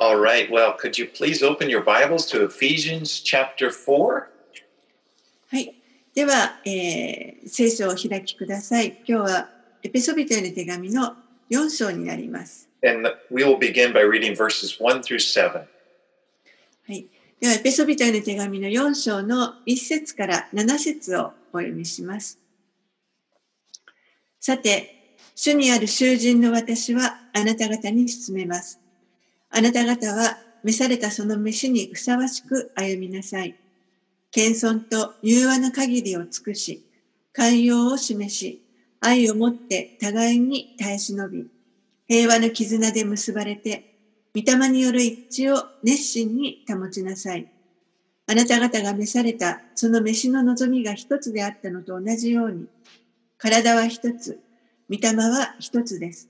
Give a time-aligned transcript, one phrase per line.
[0.00, 4.28] All right, well, could you please open your Bibles to Ephesians chapter 4?
[5.50, 5.74] はい。
[6.14, 9.02] では、えー聖書をお開きください。
[9.08, 9.48] 今日は
[9.82, 11.16] エペソビトへの手紙の
[11.50, 12.68] 4章になります。
[12.84, 15.50] And we will begin by reading verses 1 through 7.
[15.52, 15.66] は
[16.88, 17.06] い。
[17.40, 22.38] では、エペソビトへの手紙の4章の1節から7節をお読みします。
[24.38, 28.78] さて、主にある囚人の私はあなた方に進めます。
[29.50, 33.56] あなた方は召されたその飯にふさわしく歩みなさい。
[34.30, 36.82] 謙遜と柔和な限りを尽くし、
[37.32, 38.60] 寛容を示し、
[39.00, 41.46] 愛をもって互いに耐え忍び、
[42.08, 43.86] 平和の絆で結ばれて、
[44.34, 47.48] 御霊による一致を熱心に保ちなさい。
[48.26, 52.68] あなた方が召されたその飯の望みが一つであったのと同じように、
[53.38, 54.40] 体は一つ、
[54.90, 56.28] 御霊は一つです。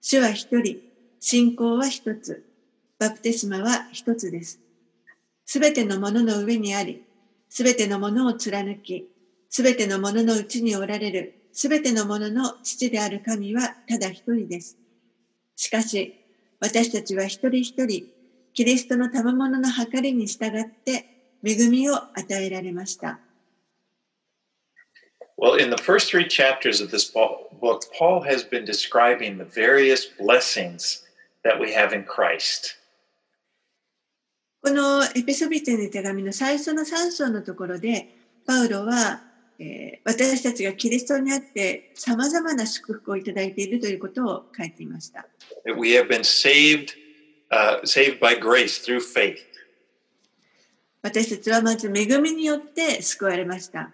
[0.00, 0.80] 主は一人、
[1.20, 2.44] 信仰は一つ、
[3.02, 4.60] バプテスマは一つです。
[5.44, 7.02] すべてのものの上にあり、
[7.48, 9.08] すべてのものを貫き、
[9.50, 14.78] すべてのもののうちにおられる、すべてのものの父である神はただ一人です。
[15.56, 16.14] しかし、
[16.60, 18.06] 私たちは一人一人、
[18.54, 21.08] キリストの賜物の計りに従って、
[21.44, 23.20] 恵みを与えられました。
[25.36, 30.06] Well, in the first three chapters of this bo- book, Paul has been describing the various
[30.16, 31.02] blessings
[31.44, 32.76] that we have in Christ.
[34.62, 38.14] このエペソビテの手紙の最初の3章のところで
[38.46, 39.20] パウロは、
[39.58, 45.26] えー、私たちがキリストにあってさまざまな祝福をいただいているということを書いていました。
[51.02, 53.90] 私たちはまず恵みによって救われました。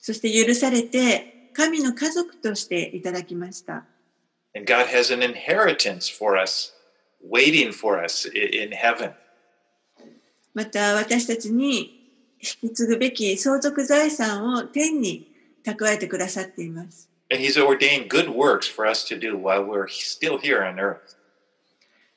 [0.00, 3.84] そして許されて神の家族としていただきました。
[4.54, 6.72] And God has an inheritance for us,
[7.26, 9.12] waiting for us in heaven.
[10.52, 12.04] また私たちに
[12.40, 15.32] 引き継ぐべき相続財産を天に
[15.64, 17.08] 蓄えてくださっています。
[17.32, 21.16] And He's ordained good works for us to do while we're still here on earth.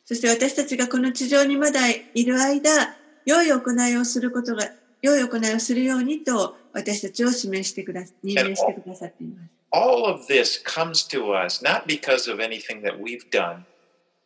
[0.06, 2.96] そして私たちがこの地上にまだいる間、
[3.26, 4.70] 良い行いをすることが、
[5.02, 9.50] 良い行いをするようにと私たちを指名してくだ、任命してくださっています。
[9.72, 13.64] All of this comes to us not because of anything that we've done,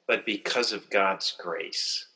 [0.06, 2.10] but because of God's grace.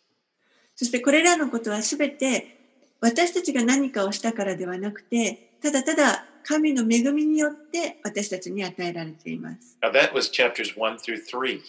[0.76, 2.58] そしてこれらのことはすべて
[3.00, 9.78] 私たちが何かをしたからではなくて、ただただ神の恵みによって私たちに与えられています。
[9.82, 11.62] Now, that was chapters 1 through 3.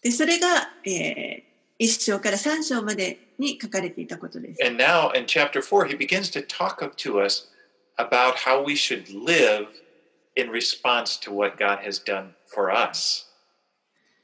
[0.00, 1.51] で、それが、えー、
[1.82, 4.64] 1章から3章までに書かれていたことです。
[4.64, 7.48] And now in chapter 4, he begins to talk up to us
[7.98, 9.66] about how we should live
[10.36, 13.26] in response to what God has done for us.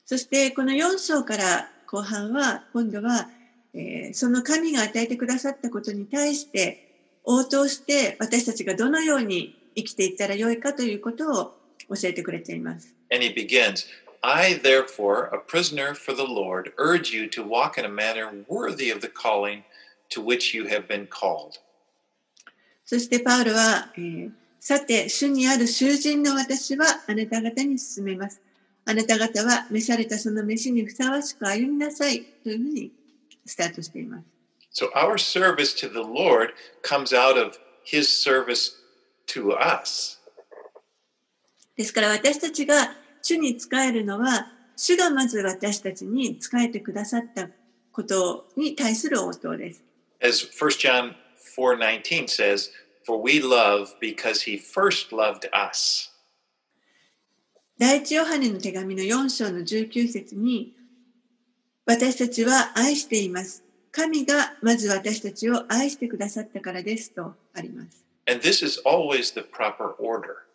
[0.06, 3.28] そしてこの4章から後半は今度は、
[3.74, 6.88] えーその神が与えてくださったことに対して
[7.24, 11.34] 応答して私たちがどのように生きていったらよいかということを
[11.94, 12.94] 教えてくれています。
[13.12, 13.86] And he begins,
[14.22, 18.90] I, therefore, a prisoner for the Lord, urge you to walk in a manner worthy
[18.90, 19.64] of the calling
[20.10, 21.58] to which you have been called.
[22.84, 28.40] そしてパウロは、えーさて、主にある囚人の私はあなた方に進めます。
[28.84, 32.92] あなた方は召されたその飯にふさわしく歩みなさいというふうに
[33.46, 34.24] スタートしています。
[34.72, 36.50] So our service to the Lord
[36.82, 38.74] comes out of his service
[39.28, 40.18] to us.
[41.76, 47.48] ですから私たちが主に仕えるのは、主がまず私たちに仕えてくださった
[47.92, 49.82] ことに対する応答です。
[50.20, 51.14] As 1 John
[51.56, 52.70] 4:19 says,
[53.04, 56.10] for we love because he first loved us.
[57.78, 60.74] 第一ヨハネの手紙の4章の19節に、
[61.86, 63.64] 私たちは愛しています。
[63.92, 68.04] 神がまず私たちを愛してくださったからですとあります。
[68.28, 70.47] And this is always the proper order.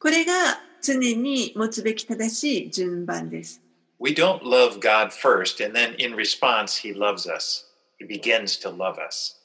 [0.00, 0.32] これが
[0.80, 3.60] 常に持つべき正しい順番です。
[4.00, 7.64] We don't love God first, and then in response, he loves us.
[8.00, 9.36] He begins to love us.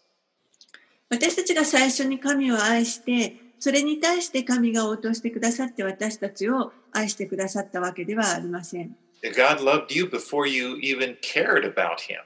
[1.09, 8.95] 私たちが最初に神を愛して、それに対して神が応答してくださって私たちを愛してくださったわけではありません。
[9.23, 12.19] God loved you before you even cared about him.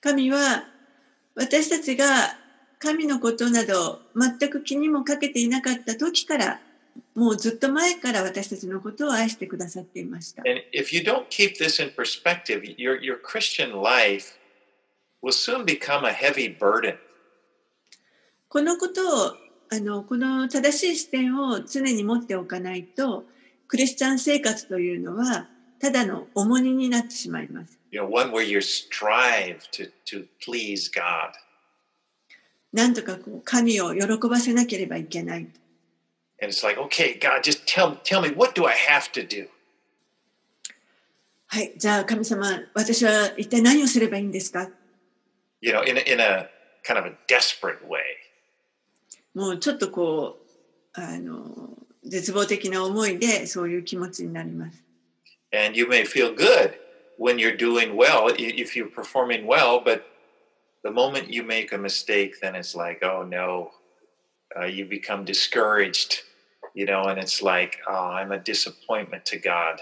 [0.00, 0.64] 神は
[1.34, 2.06] 私たちが
[2.78, 6.60] 神のことなど全く気にもかけていなかった時から
[7.14, 10.42] もうずっと前から私たちのことを愛してくださっていました。
[10.46, 14.38] And if you don't keep this in perspective, your, your Christian life
[15.22, 16.96] will soon become a heavy burden.
[18.48, 19.36] このことを
[19.72, 23.24] あのこの正しい視点を常に持っておかないと
[23.68, 25.48] クリスチャン生活というのは
[25.80, 27.78] ただの重荷になってしまいます。
[27.92, 31.32] You know, one where you strive to, to please God.
[32.72, 35.48] なんとかこう神を喜ばせなければいけない。
[36.41, 39.47] And it's like, okay, God, just tell, tell me, what do I have to do?
[41.47, 44.69] はい、じゃあ神様、私は一体何をすればいいんですか
[45.61, 46.49] You know, in a, in a
[46.83, 48.01] kind of a desperate way.
[49.33, 50.39] もうちょっとこ
[50.97, 51.69] う、あの、
[52.03, 54.83] 絶望的な思いでそういう気持ちになります。
[55.53, 56.73] And you may feel good
[57.17, 60.01] when you're doing well, i- if you're performing well, but
[60.83, 63.71] the moment you make a mistake, then it's like, oh no,
[64.59, 66.23] uh, you become discouraged,
[66.80, 69.76] You know, and it's like, oh, I'm a disappointment to God.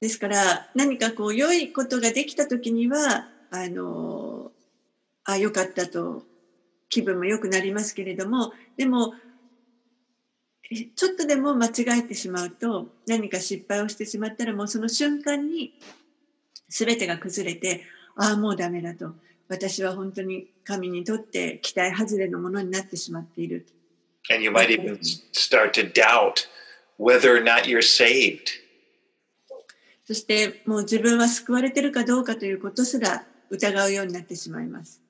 [0.00, 4.50] ですから何かこう良いことができた時にはあの
[5.24, 6.22] あ良かったと
[6.88, 9.12] 気分も良くなりますけれどもでも
[10.96, 15.74] ちょっとでも間違えてしまうと何か失敗をしてしまったらもうその瞬間に
[16.70, 17.84] 全てが崩れて
[18.16, 19.12] ああもうダメだと
[19.50, 23.66] 私は本当に神にとって期待外れのものになってしまっている
[24.28, 24.98] And you might even
[25.32, 26.46] start to doubt
[26.98, 28.50] whether or not you're saved.
[30.04, 35.00] そしてもう自分は救われてるかどうかということすら疑うようになってしまいます。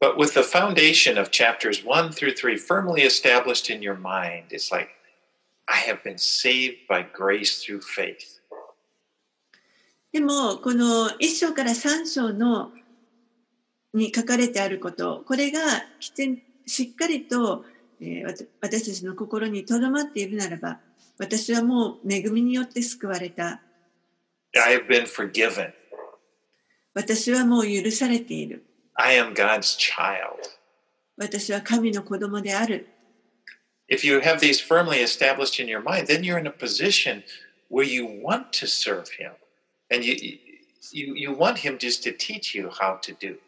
[0.00, 4.70] But with the foundation of chapters one through three firmly established in your mind, it's
[4.72, 4.90] like,
[5.66, 8.38] I have been saved by grace through faith.
[10.12, 12.70] でもこの1章から3章の
[13.92, 15.60] に書かれてあることこれが
[16.00, 17.64] きちんしっかりと、
[18.60, 20.78] 私たちの心にとどまっているならば
[21.18, 23.60] 私はもう恵みによって救われた
[24.56, 25.72] I have been forgiven.
[26.94, 28.64] 私はもう許されている
[28.94, 30.18] I am God's child.
[31.16, 32.88] 私は神の子供である
[33.90, 37.22] If you have these firmly established in your mind, then you're in a position
[37.70, 39.32] where you want to serve Him,
[39.90, 40.14] and you
[40.92, 43.38] you you want Him just to teach you how to do.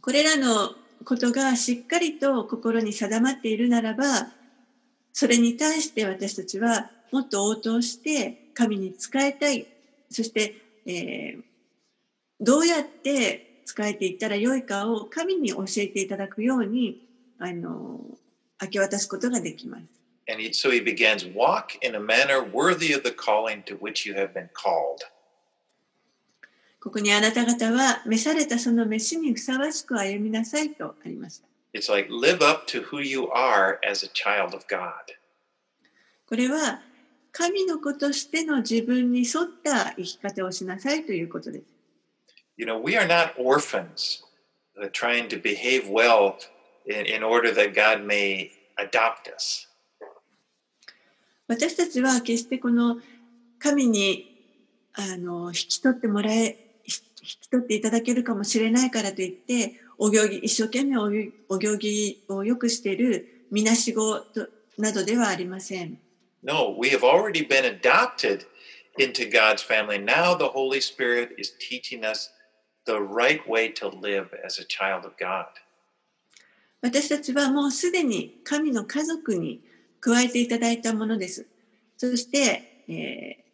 [0.00, 0.74] これらの
[1.04, 4.30] ことがしっかりと心に定まっているならば
[5.12, 9.66] それに対して私たちはもっと応答して神に仕えたい
[10.10, 10.54] そして、
[10.86, 11.42] えー
[12.40, 16.98] どうやって仕えていったらよいかを神に教えていただくように
[17.38, 18.00] あの
[18.60, 19.84] 明け渡すことができます。
[20.26, 24.32] And so he begins, walk in a manner worthy of the calling to which you have
[24.32, 25.02] been called.
[26.84, 31.48] ここにあなた方は召されたその召しにふさわしく歩みなさいとありました。
[31.72, 34.90] It's like live up to who you are as a child of God.
[36.28, 36.82] これは
[37.32, 41.64] 神の子としての自分に沿った生き方をしなさいということです。
[42.58, 44.22] You know, we are not orphans
[44.78, 46.34] uh, trying to behave well
[46.84, 49.70] in, in order that God may adopt us.
[51.48, 52.98] 私たちは決してこの
[53.58, 54.52] 神に
[54.92, 56.63] あの引き取ってもらえ
[57.24, 64.48] き取っていただけるかもしれないからといってお行儀一生懸命お行儀を良くしているみなしごと
[64.78, 65.98] などではありません。
[66.42, 68.44] No, we have already been adopted
[68.98, 69.98] into God's family.
[69.98, 72.30] Now the Holy Spirit is teaching us
[72.84, 75.46] the right way to live as a child of God.
[76.82, 79.60] 私たちはもうすでに神の家族に
[80.00, 81.46] 加えていただいたものです。
[81.96, 83.44] そして、えー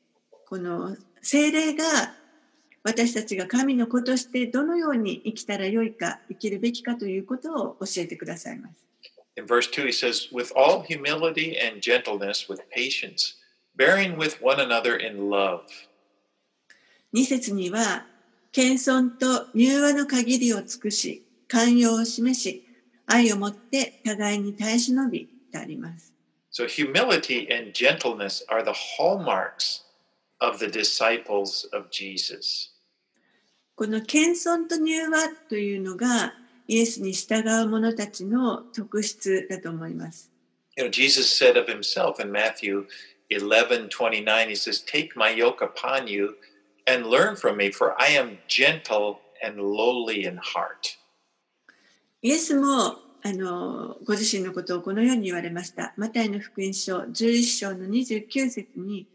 [0.51, 1.85] この精霊が
[2.83, 8.75] 私たちが神の子としてどのように生きたらよいか、生きるべきかということを教えてくださいます。
[9.37, 13.37] In verse 2, he says, With all humility and gentleness, with patience,
[13.77, 15.61] bearing with one another in love.
[17.15, 18.07] 2節には、
[18.53, 22.67] 謙遜と柔和の限りを尽くし、寛容を示し、
[23.07, 26.13] 愛をもって互いに耐え忍びとあります。
[26.53, 29.83] So, humility and gentleness are the hallmarks
[30.41, 32.70] of the disciples of Jesus.
[33.81, 36.35] この謙遜と柔和というのが
[36.69, 40.31] イエスに従う者たちの特質だと思います。
[40.77, 42.85] You know, Jesus said of himself in Matthew
[43.31, 46.35] 11 29, he says, Take my yoke upon you
[46.87, 50.99] and learn from me, for I am gentle and lowly in heart.
[52.21, 55.95] イエスもあのご自身のことをこのように言われました。
[55.97, 59.07] マタイの福音書11章の29節に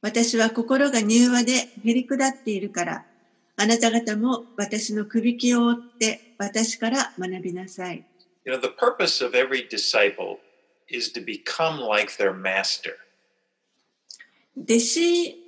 [0.00, 3.04] 私は心が柔和でへり下っているから
[3.56, 8.04] あなた方も私のくびきを追って私から学びなさい。
[8.44, 10.38] You know, the purpose of every disciple
[10.88, 12.94] is to become like their master.
[14.56, 15.46] 弟子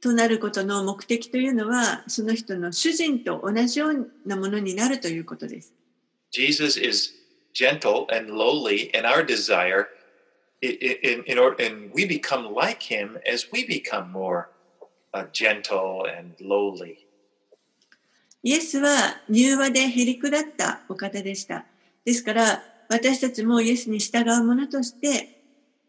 [0.00, 5.72] となることの目的というのはその人の主人と同じようなものになるということです。
[6.30, 7.12] Jesus is
[7.54, 9.88] gentle and lowly, and our desire,
[10.62, 14.50] in, in, in order, and we become like him as we become more
[15.14, 17.09] uh, gentle and lowly.
[18.42, 21.66] イエスは柔和でへりくだったお方でした。
[22.04, 25.28] ですから、私たちもイエスに従う者として、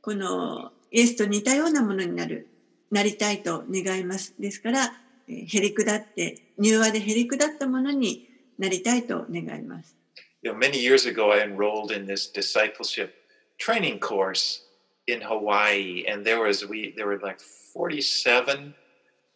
[0.01, 2.47] このイエスと似たようなものになる、
[2.91, 4.33] なりたいと願います。
[4.37, 4.93] ですから、
[5.27, 8.27] へりくだって、柔和でへりくだったものに
[8.57, 9.95] なりたいと願います。
[10.43, 13.11] You know, many years ago, I enrolled in this discipleship
[13.57, 14.61] training course
[15.07, 17.39] in Hawaii, and there was we there were like
[17.73, 18.73] 47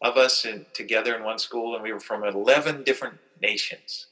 [0.06, 4.08] of us in, together in one school, and we were from 11 different nations.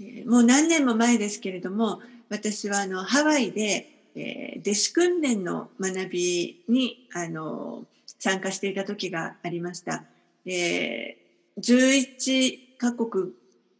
[0.00, 7.84] えーもう何年も前ですけれども、私はあのハワイで、えー弟子訓練の学びにあの
[8.18, 10.04] 参加していた時がありました。
[10.46, 13.32] えー11カ国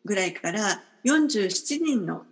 [0.04, 2.26] ぐらいから47人の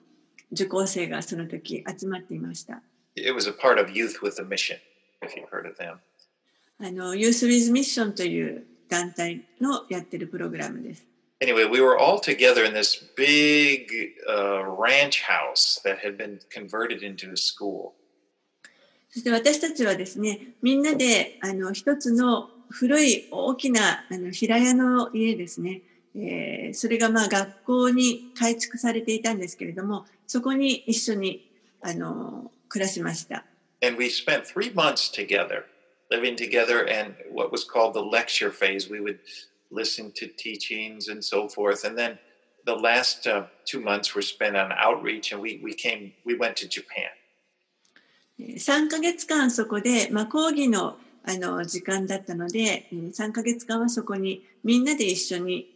[0.53, 2.83] 受講生がその時集まっていました。
[3.17, 4.79] It was a part of Youth with a Mission,
[5.23, 5.99] if you've heard of them.
[6.83, 11.07] あの Youth with Mission という団体のやってるプログラムです。
[11.43, 13.87] Anyway, we were all together in this big
[14.29, 17.93] uh, ranch house that had been converted into a school.
[19.11, 25.83] そして私たちはですね、みんなであの一つの古い大きなあの平屋の家ですね、
[26.15, 31.51] えーそれがまあ学校に改築されていたんですけれども、そこに一緒に
[31.83, 33.45] あの暮らしました。
[33.83, 35.65] And we spent three months together,
[36.11, 38.91] living together, and what was called the lecture phase.
[38.91, 39.19] We would
[39.71, 41.85] listen to teachings and so forth.
[41.85, 42.19] And then
[42.67, 46.57] the last uh, two months were spent on outreach, and we, we came, we went
[46.57, 47.11] to Japan.
[48.39, 55.71] 3ヶ月間そこで、まあ、講義のあの時間だったので、3ヶ月間はそこにみんなで一緒に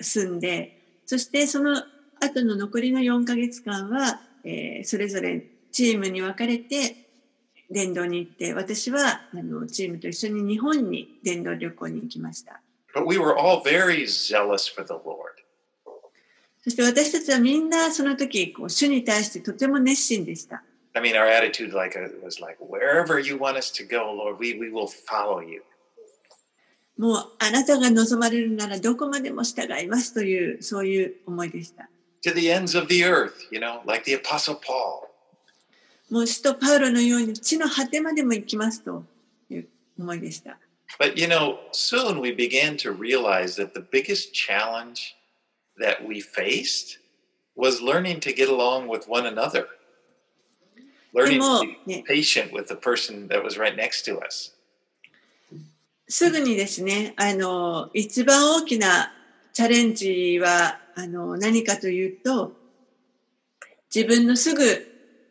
[0.00, 1.82] 住んで、そしてその
[2.20, 7.07] 後の残りの4ヶ月間は、えーそれぞれチームに分かれて
[7.70, 12.60] 伝道に行って、私はあのチームと一緒に日本に伝道旅行に行きました。
[12.94, 15.38] But we were all very zealous for the Lord.
[16.62, 20.62] そして私たちはみんなその時、こう主に対してとても熱心でした。
[20.94, 24.58] I mean, our attitude like uh was like, wherever you want us to go, Lord, we,
[24.58, 25.62] we will follow you.
[26.96, 31.88] もうあなたが望まれるならどこまでも従いますというそういう思いでした。
[32.24, 35.07] To the ends of the earth, you know, like the Apostle Paul.
[36.10, 39.04] もう使徒パウロのように地の果てまでも行きますと
[39.50, 40.58] いう思いでした。
[40.98, 45.14] But you know, soon we began to realize that the biggest challenge
[45.78, 46.98] that we faced
[47.54, 49.66] was learning to get along with one another,
[51.12, 54.54] learning to be patient with the person that was right next to us.
[56.10, 59.12] すぐにですね、あの、一番大きな
[59.52, 62.52] チャレンジはあの何かというと、
[63.94, 64.87] 自分のすぐ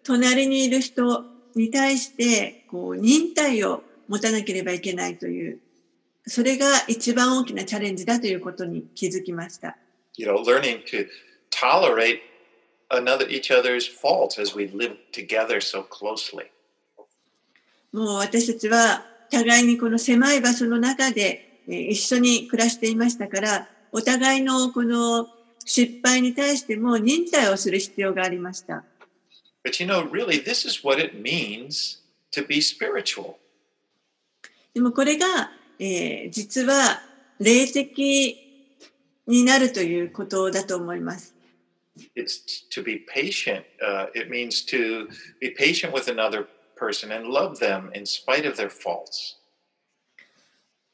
[0.07, 5.59] 隣にいる人に対してこう忍耐を持たなければいけないという、
[6.25, 9.75] それが一番大きなチャレンジだということに気づきました。
[10.15, 11.07] You know, learning to
[11.51, 12.19] tolerate
[12.89, 16.45] another each other's faults as we live together so closely.
[17.91, 25.27] もう私たちは互いにこの狭い場所の中でえー一緒に暮らしていましたから、お互いのこの
[25.65, 28.85] 失敗に対しても忍耐をする必要がありました。
[29.67, 31.97] But you know, really, this is what it means
[32.31, 33.37] to be spiritual.
[34.73, 37.01] でもこれが、えー実は
[37.37, 38.37] 霊的
[39.27, 41.35] になるということだと思います。
[42.15, 43.65] It's to be patient.
[43.83, 45.09] Uh, it means to
[45.41, 46.47] be patient with another
[46.77, 49.35] person and love them in spite of their faults.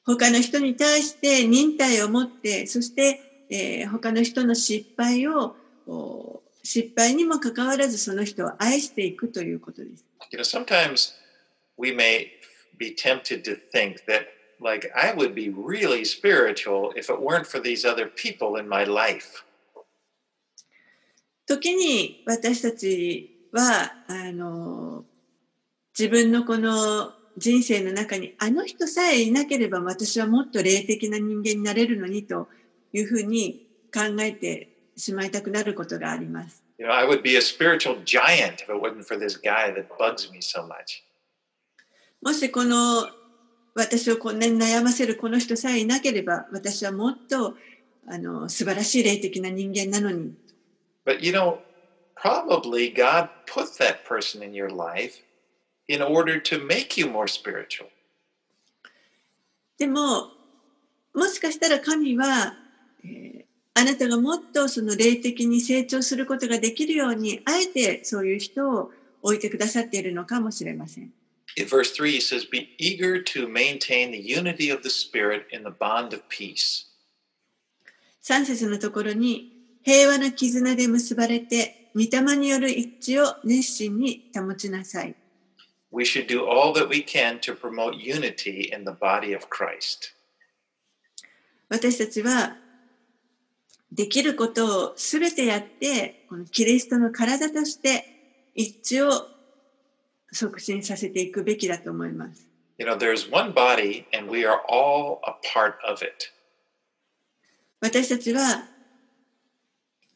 [0.04, 3.20] 他の人に対して忍耐を持って、そして、
[3.52, 10.06] えー他の人の失敗を、お失敗にもかかわらずその人を愛していくということです。
[10.32, 11.14] You know, sometimes
[11.78, 12.28] we may
[12.78, 14.28] be tempted to think that,
[14.62, 18.86] like, I would be really spiritual if it weren't for these other people in my
[18.86, 19.44] life.
[21.46, 25.06] 時に私たちは、あの、
[25.98, 32.48] 自分のこの人生の中に、あの人さえいなければ私はもっと霊的な人間になれるのにと
[32.94, 33.62] いうふうに
[33.94, 36.64] 考えてしまいたくなることがあります。
[36.78, 40.32] You know, I would be a spiritual giant if it wasn't for this guy that bugs
[40.32, 41.04] me so much.
[42.22, 43.10] もしこの
[43.76, 47.56] 私をこんなに悩ませるこの人さえいなければ私はもっと
[48.08, 50.34] あの素晴らしい霊的な人間なのに
[51.06, 51.60] But you know,
[52.16, 55.22] probably God put that person in your life
[55.88, 57.88] in order to make you more spiritual.
[59.78, 60.32] でも
[61.14, 62.56] もしかしたら神は、
[63.04, 68.92] えーあなたがもっとその霊的に成長することができるように、あえてそういう人を
[69.24, 71.12] 置いてくださっているのかもしれません。
[71.56, 75.70] In verse 3, he says, Be eager to maintain the unity of the Spirit in the
[75.70, 76.88] bond of peace.
[78.24, 79.52] 3節のところに、
[79.84, 85.16] 平和な絆で結ばれて、御霊による一致を熱心に保ちなさい。
[85.92, 90.16] We should do all that we can to promote unity in the body of Christ.
[91.70, 92.58] 私たちは、
[93.94, 98.10] できることをすべてやって、このキリストの体として
[98.56, 99.30] 一致を
[100.32, 102.50] 促進させていくべきだと思います。
[102.80, 106.34] You know, there's one body and we are all a part of it.
[107.82, 108.70] 私たちは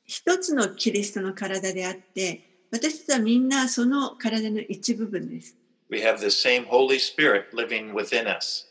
[0.06, 2.42] 一つのキリストの体であって、
[2.72, 5.56] 私たちはみんなその体の一部分です。
[5.90, 8.66] We have the same Holy Spirit living within us.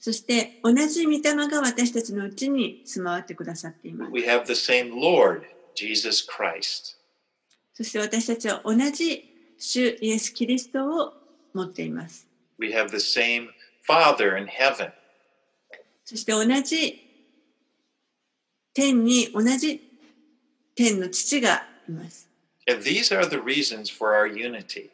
[0.00, 4.12] そして同じ御霊が私たちのうちに住まわってくださっています。
[4.12, 5.42] We have the same Lord,
[5.74, 6.96] Jesus Christ.
[7.74, 9.24] そして私たちは同じ
[9.58, 11.12] 主イエス・キリストを
[11.52, 12.26] 持っています。
[12.58, 13.48] We have the same
[13.88, 14.92] Father in heaven.
[16.04, 17.04] そして同じ
[18.72, 19.80] 天に同じ
[20.76, 22.28] 天の父がいます。
[22.68, 24.90] And these are the reasons for our unity.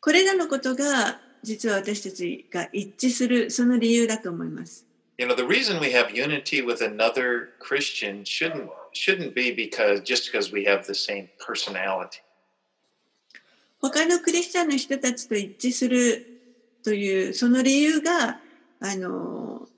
[0.00, 4.86] これらのことが実は私たちが一致するその理由だと思います。
[5.18, 10.52] You know, the reason we have unity with another Christian shouldn't shouldn't be because just because
[10.52, 12.22] we have the same personality.
[13.80, 16.26] 他のクリスチャンの人たちと一致する
[16.82, 18.40] というその理由が
[18.80, 19.68] あの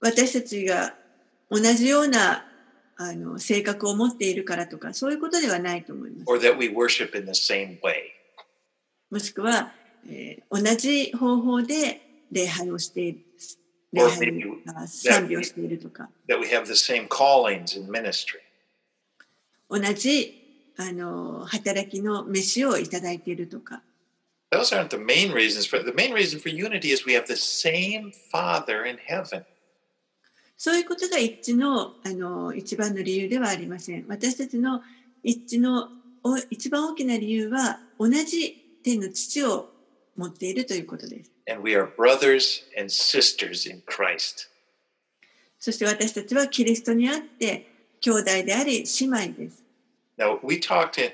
[0.00, 0.94] 私たちが
[1.50, 2.44] 同じような
[2.96, 6.22] あの性格を持っているからとかそういうことではないと思います。
[6.26, 8.18] or that we worship in the same way.
[9.10, 9.72] もしくは、
[10.06, 12.00] えー同じ方法で
[12.30, 13.18] 礼拝をしている
[13.92, 18.40] 礼拝にあ賛美をしているとか that we have the same callings in ministry.
[19.70, 20.34] 同じ
[20.76, 23.82] あの働きの飯をいただいているとか
[24.50, 27.34] Those aren't the main reasons for the main reason for unity is we have the
[27.36, 29.44] same Father in heaven.
[30.56, 34.06] そういうことが一致のあの一番の理由ではありません。
[34.08, 34.82] 私たちの
[35.22, 35.88] 一致の
[36.22, 39.70] お一番大きな理由は同じ天の父を
[40.18, 41.30] 持っているということです。
[41.48, 44.48] And we are brothers and sisters in Christ.
[45.58, 47.66] そして私たちはキリストにあって
[48.00, 49.62] 兄弟であり姉妹です。
[50.18, 51.12] Now we talked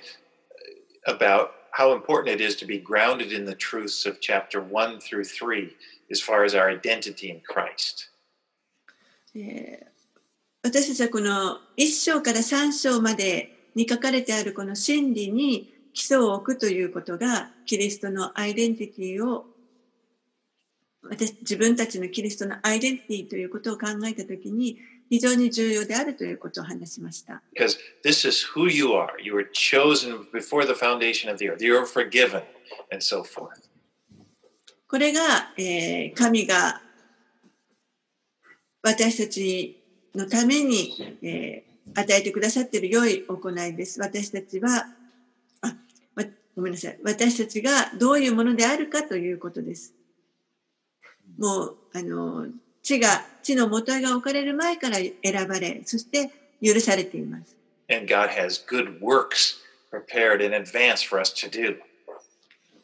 [1.06, 5.24] about how important it is to be grounded in the truths of chapter 1 through
[5.24, 5.70] 3
[6.10, 8.10] as far as our identity in Christ.
[9.36, 9.94] えー
[10.64, 19.46] 私たちはこの1章から3章までに書かれてあるこの真理に基礎を置くということがキリストのアイデンティティを
[21.08, 24.78] 私自分たちのキリストのアイデンティティということを考えたときに
[25.08, 27.42] 非常に重要であるということを話しました。
[27.56, 29.08] Because this is who you are.
[29.22, 31.64] You were chosen before the foundation of the earth.
[31.64, 32.42] You are forgiven,
[32.90, 33.50] and so forth.
[34.88, 36.82] これが、えー神が
[38.82, 39.78] 私たち
[40.14, 44.00] のために、えー与えてくださっている良い行いです。
[44.00, 44.86] 私たちは
[46.56, 49.94] ごめんなさい私たちがどういうものであるかということです。
[51.38, 52.46] もうあの
[52.82, 55.12] 地が地のもとが置かれる前から選
[55.48, 56.30] ばれそして
[56.62, 57.56] 許されています。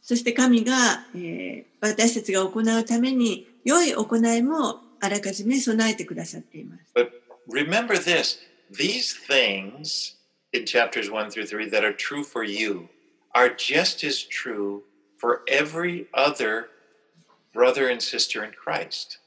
[0.03, 6.93] そして神が、えー、私たちが行うために良い行いもあらかじめ備えてくださっています。
[6.95, 7.11] But
[7.49, 8.39] remember this
[8.71, 10.17] these things
[10.53, 12.89] in chapters 1 through 3 that are true for you.
[13.34, 14.84] are just as true
[15.18, 16.68] for every other
[17.54, 19.20] brother and sister in Christ.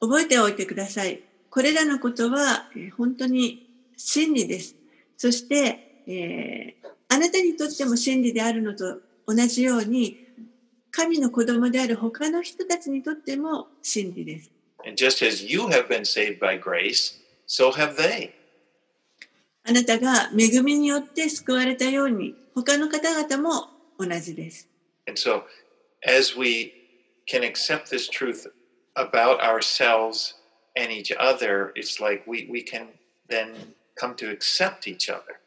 [0.00, 1.22] 覚えておいてください。
[1.50, 4.76] これらのことは、えー本当に真理です。
[5.16, 10.26] そして、えーあなたにとっても真理であるのと同じように、
[10.90, 14.50] 神の子供である他の人たちにとっても真理です。
[14.84, 18.30] And just as you have been saved by grace, so have they.
[19.65, 24.67] あなたが恵みによって救われたように、他の方々も同じです。
[25.07, 25.43] And so,
[26.05, 26.73] as we
[27.27, 28.49] can accept this truth
[28.95, 30.35] about ourselves
[30.75, 32.87] and each other, it's like we, we can
[33.29, 35.39] then come to accept each other.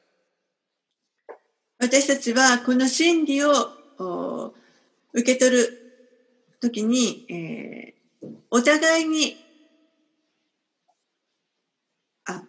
[1.79, 3.53] 私たちはこの真理を
[3.99, 4.55] お
[5.13, 5.93] 受け取る
[6.61, 7.97] ときに、えー
[8.51, 9.37] お互いに
[12.25, 12.43] あ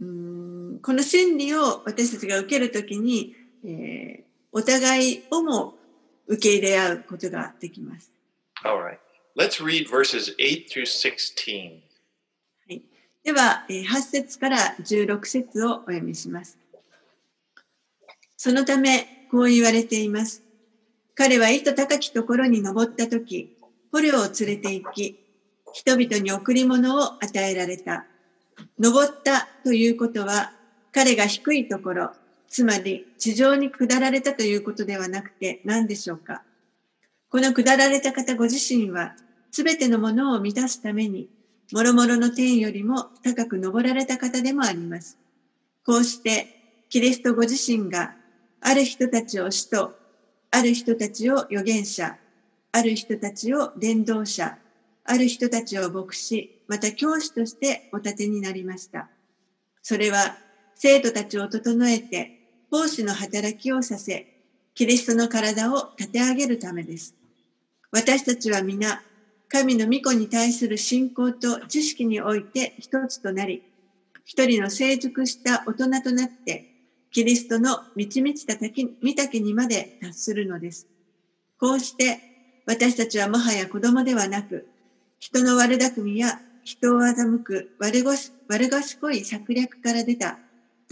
[0.00, 0.41] うーん
[0.82, 5.74] この真理を私たちが受けるときに、えーお互いをも
[6.26, 8.12] 受け入れ合うことができます。
[8.64, 8.98] All right.
[9.34, 11.80] Let's read verses 8 through 16.
[13.24, 16.58] では、えー8節から16節をお読みします。
[18.36, 20.42] そのため、こう言われています。
[21.14, 23.56] 彼は糸高きところに登ったとき、
[23.90, 25.18] 捕虜を連れて行き、
[25.72, 28.04] 人々に贈り物を与えられた。
[28.78, 30.52] 登ったということは、
[30.92, 32.12] 彼が低いところ、
[32.48, 36.44] つまり地上に下られたということではなくて何でしょうか？
[37.30, 39.14] この下られた方ご自身は、
[39.50, 41.28] すべてのものを満たすために、
[41.72, 45.18] もろもろの天よりも高く登られた方でもあります。
[45.86, 46.52] こうして、
[46.90, 48.16] キリストご自身が、
[48.60, 49.96] ある人たちを使徒、
[50.50, 52.18] ある人たちを預言者、
[52.72, 54.58] ある人たちを伝道者、
[55.04, 59.08] ある人たちを牧師、また教師としてお立てになりました。
[59.82, 60.38] それは、
[60.74, 62.32] 生徒たちを整えて、
[62.70, 64.26] 奉仕の働きをさせ、
[64.74, 67.14] キリストの体を立て上げるためです。
[67.92, 69.02] 私たちは皆、
[69.48, 73.64] 神の御子に対する信仰と知識において一つとなり、
[74.24, 76.66] 一人の成熟した大人となって、
[77.10, 80.88] キリストの満ち満ちた滝御岳にまで達するのです。
[81.58, 82.22] こうして、
[82.66, 84.68] 私たちはもはや子供ではなく、
[85.18, 90.40] 人の悪巧みや人を欺く悪ごし悪賢い策略から出た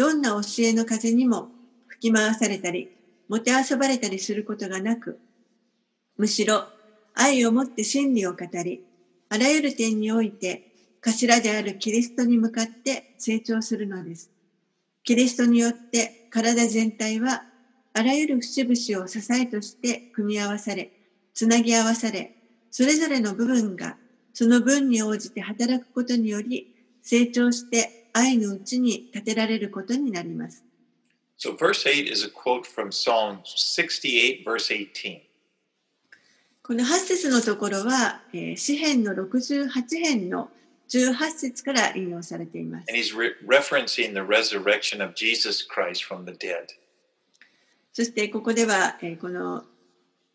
[0.00, 1.52] どんな教えの風にも
[1.86, 2.90] 吹き回されたり、
[3.28, 5.20] もてあそばれたりすることがなく、
[6.16, 6.70] むしろ
[7.12, 8.82] 愛をもって真理を語り、
[9.28, 10.64] あらゆる点において
[11.02, 14.30] 頭であるキリストに向かって成長するのです。
[15.04, 17.44] キリストによって体全体は
[17.92, 20.92] あらゆる節々を支えとして組み合わされ、
[21.34, 22.32] つなぎ合わされ、
[22.70, 23.98] それぞれの部分が
[24.32, 26.68] その分に応じて働くことにより
[27.02, 30.64] 成長して愛のうちに立てられることになります。
[31.38, 35.22] So, verse 8 is a quote from Psalm 68, verse 18.
[36.62, 39.68] この8節のところは、えー詩編の68
[39.98, 40.50] 編の
[40.90, 42.86] 18節から引用されています。
[42.90, 46.66] And he's re- referencing the resurrection of Jesus Christ from the dead.
[47.92, 49.64] そしてここでは、えーこの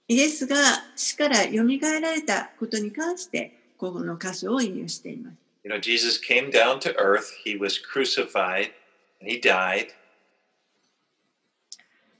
[0.07, 0.55] イエスが
[0.95, 1.49] 死から蘇
[2.01, 5.44] られたことに関して、この箇所を引用しています。
[5.64, 8.72] You know, Jesus came down to earth, he was crucified,
[9.20, 9.88] and he died.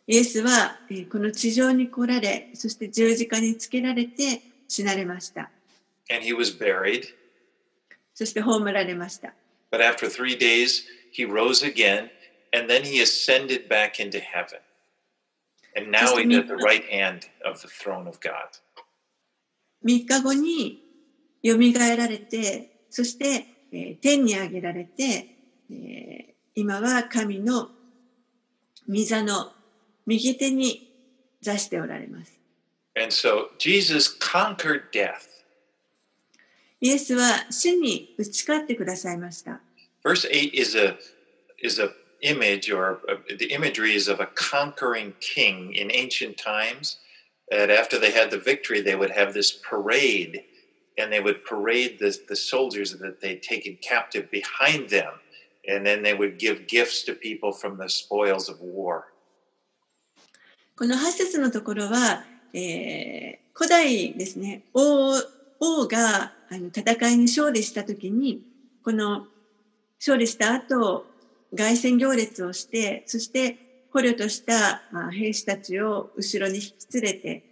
[0.07, 5.51] イエスは、えーこの地上に来られ、そして十字架につけられて死なれました。
[6.11, 7.07] and he was buried.
[8.15, 9.33] そして葬られました。
[9.71, 12.11] But after three days, he rose again,
[12.53, 14.59] and then he ascended back into heaven.
[15.77, 18.51] And now he's at the right hand of the throne of God.
[19.85, 20.83] 3日後に
[21.45, 25.28] 蘇られて、 そして、えー天に上げられて、
[25.70, 27.68] えー今は神の
[28.88, 29.52] 御座の
[30.06, 30.90] 右手に
[31.42, 32.40] 座しておられます。
[32.96, 35.28] And so Jesus conquered death.
[36.80, 39.60] イエスは死に打ち勝ってくださいました。
[40.02, 40.98] Verse 8 is a
[41.62, 41.90] is a
[42.22, 47.00] image or uh the imagery is of a conquering king in ancient times.
[47.52, 50.46] And after they had the victory, they would have this parade
[50.98, 55.12] and they would parade the, the soldiers that they'd taken captive behind them.
[55.68, 59.06] And then they would give gifts to people from the spoils of war.
[60.78, 65.14] この8節のところは、えー古代ですね、王
[65.62, 68.42] 王があの戦いに勝利したときに、
[68.84, 69.28] この
[69.98, 71.06] 勝利した後、
[71.56, 77.44] 凱旋行列をして、そして捕虜とした兵士たちを後ろに引き連れて、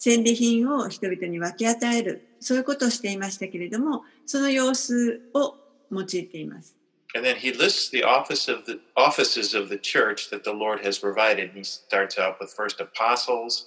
[0.00, 5.54] 戦利品を人々に分け与える、そういうことをしていましたけれども、その様子を
[5.92, 6.74] 用いています。
[7.14, 10.98] And then he lists the office of the offices of the church that the Lord has
[10.98, 11.52] provided.
[11.52, 13.66] He starts out with first apostles,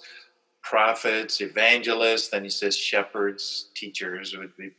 [0.62, 4.72] prophets, evangelists, then he says shepherds, teachers would be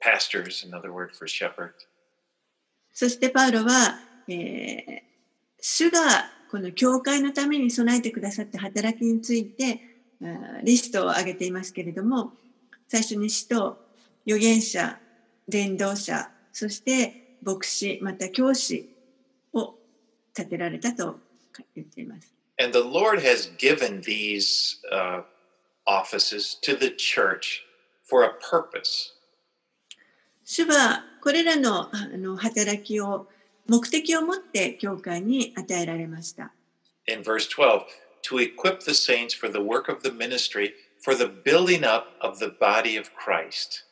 [0.00, 1.74] pastors, another word for shepherd.
[2.92, 5.06] そしてパウロは、えー
[5.68, 5.98] 主が
[6.52, 9.80] この教会のために備えてくださった働きについて、
[10.62, 12.32] リストを挙げていますけれども、
[12.88, 13.76] 最初に使徒、
[14.26, 14.98] 預言者、
[15.48, 18.88] 伝道者、そして牧師、また教師
[19.52, 19.74] を
[20.36, 21.18] 立てられたと
[21.74, 22.32] 言っています。
[22.58, 25.22] And the Lord has given these uh,
[25.86, 27.62] offices to the church
[28.08, 29.12] for a purpose.
[30.44, 33.28] 主はこれらのあの働きを
[33.68, 36.52] 目的を持って教会に与えられました。
[37.08, 37.82] In verse 12,
[38.28, 42.38] to equip the saints for the work of the ministry, for the building up of
[42.38, 43.84] the body of Christ.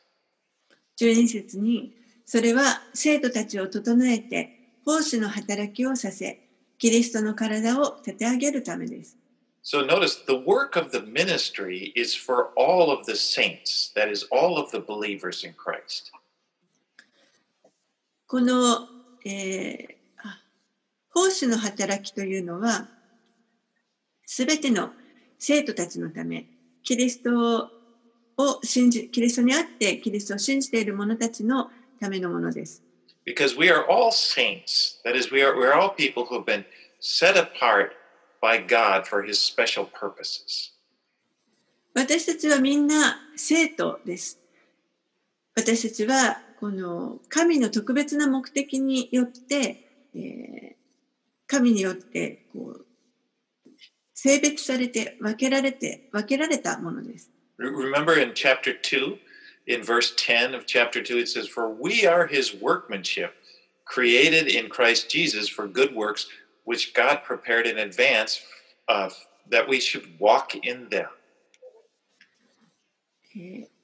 [0.99, 1.93] 12節に、
[2.25, 4.49] それは生徒たちを整えて、
[4.85, 6.39] 奉仕の働きをさせ、
[6.77, 9.17] キリストの体を立て上げるためです。
[9.63, 14.59] So notice the work of the ministry is for all of the saints, that is, all
[14.59, 16.11] of the believers in Christ.
[18.27, 18.87] この、
[19.25, 19.95] えー、
[21.09, 22.87] 奉仕の働きというのは、
[24.25, 24.91] すべての
[25.39, 26.45] 生徒たちのため、
[26.83, 27.69] キリスト
[28.37, 32.83] を信じ、キリストにあってキリストを信じている者たちのためのものです。
[33.25, 34.99] Because we are all saints.
[35.03, 36.65] That is, we are, we are all people who have been
[36.99, 37.93] set apart
[38.41, 40.71] by God for his special purposes.
[41.93, 44.39] 私たちはみんな生徒です。
[45.55, 50.75] 私たちはこの神の特別な目的によって、えー、
[51.47, 52.84] 神によってこう
[54.25, 57.29] 性別されて分けられて分けられたものです。
[57.59, 59.17] Remember in chapter 2,
[59.67, 63.33] in verse 10 of chapter 2, it says, For we are his workmanship,
[63.85, 66.25] created in Christ Jesus for good works,
[66.65, 68.41] which God prepared in advance
[68.89, 69.09] uh,
[69.51, 71.07] that we should walk in them.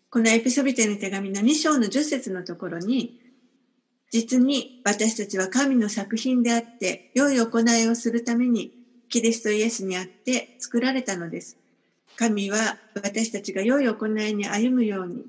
[0.10, 3.20] このエピソビテの手紙の2章の10節のところに、
[4.12, 8.81] 実に私たちは神の作品であって、良い行いをするために、
[9.12, 11.58] キリストイエスにあって作られたのです。
[12.16, 15.26] 神は私たちが良い行いに歩むように、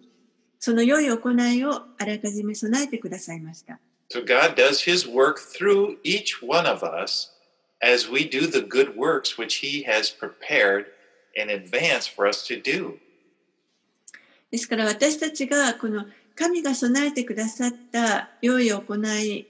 [0.61, 3.81] その良い行いをあらかじめ備えてくださいました。
[4.09, 7.31] So God does His work through each one of us
[7.83, 10.87] as we do the good works which He has prepared
[11.35, 12.99] in advance for us to do.
[14.53, 16.05] ですから私たちがこの
[16.37, 19.47] 神が備えてくださった良い行い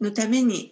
[0.00, 0.71] のために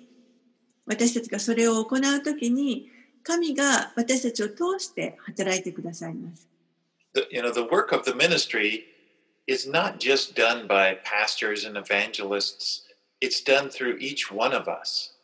[0.90, 2.90] 私たちがそれを行うときに
[3.22, 6.48] 神が私たちを通して働いてくださいます。
[7.14, 8.83] The, you know, the work of the ministry
[9.46, 12.83] is not just done by pastors and evangelists,
[13.20, 15.14] it's done through each one of us.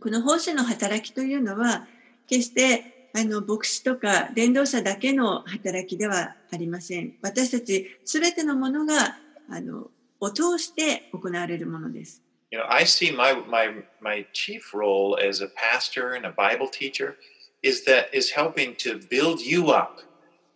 [0.00, 1.86] この奉仕の働きというのは、
[2.26, 7.14] 決してあの牧師とか伝道者だけの働きではありません。
[7.22, 9.16] 私たちすべてのものが
[9.48, 12.25] あのを通して行われるものです。
[12.55, 17.15] You know, I see my, my, my chief role as a pastor and a Bible teacher
[17.63, 20.01] is that is helping to build you up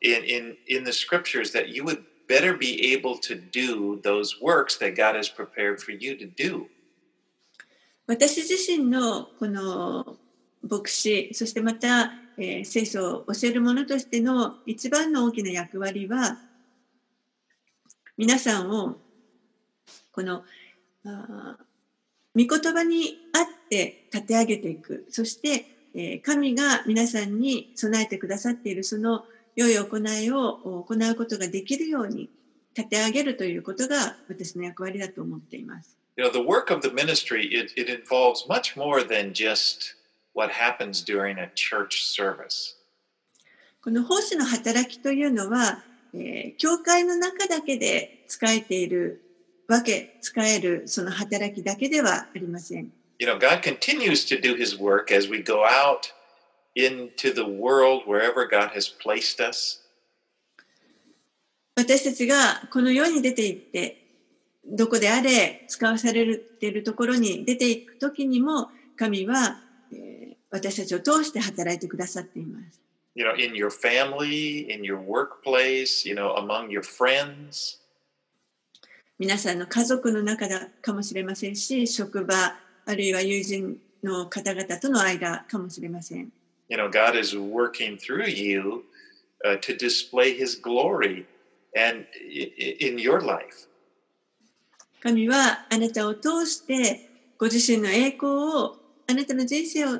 [0.01, 4.77] in, in, in the scriptures that you would better be able to do those works
[4.77, 6.67] that God has prepared for you to do.
[8.07, 10.17] 私自身のこの
[10.61, 16.37] 牧師、そしてまた、えー、聖書を教える者としての一番の大きな役割は、
[18.17, 18.97] 皆さんを
[20.11, 20.43] この
[21.03, 21.57] あ
[22.36, 25.06] 御言葉にあって立て上げていく。
[25.08, 29.24] そして、え神が皆さんに備えてくださっているその
[29.56, 32.30] 良い行いを行うことができるように
[32.76, 35.96] 立て上げるということが私の役割だと思っています。
[36.16, 39.96] You know, the work of the ministry, it, it involves much more than just
[40.34, 42.76] what happens during a church service.
[43.82, 45.82] この奉仕の働きというのは、
[46.14, 49.22] えー、教会の中だけで使えている
[49.70, 52.92] わけ、使えるその働きだけではありません。
[53.20, 56.12] You know, God continues to do His work as we go out
[56.74, 59.80] into the world wherever God has placed us.
[61.76, 63.96] 私たちがこの世に出て行って、
[64.66, 72.80] どこであれ使わされているところに出ていくときにも、神は、えー、私たちを通して働いてくださっています。
[73.14, 77.79] You know, in your family, in your workplace, you know, among your friends.
[79.20, 82.56] 皆さんの家族の中だかもしれませんし、職場、
[82.86, 86.32] あるいは友人の方々との間かもしれません。
[86.70, 88.82] You know, God is working through you、
[89.44, 91.26] uh, to display His glory
[91.76, 92.06] and
[92.80, 93.68] in your life.
[95.02, 99.98] 神はあなたを通してご自身の栄光を、あなたの人生を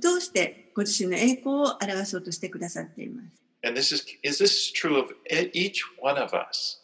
[0.00, 3.42] 通してご自身の栄光を表そうとしてくださっています。
[3.64, 5.14] And this is, is this true of
[5.52, 6.81] each one of us?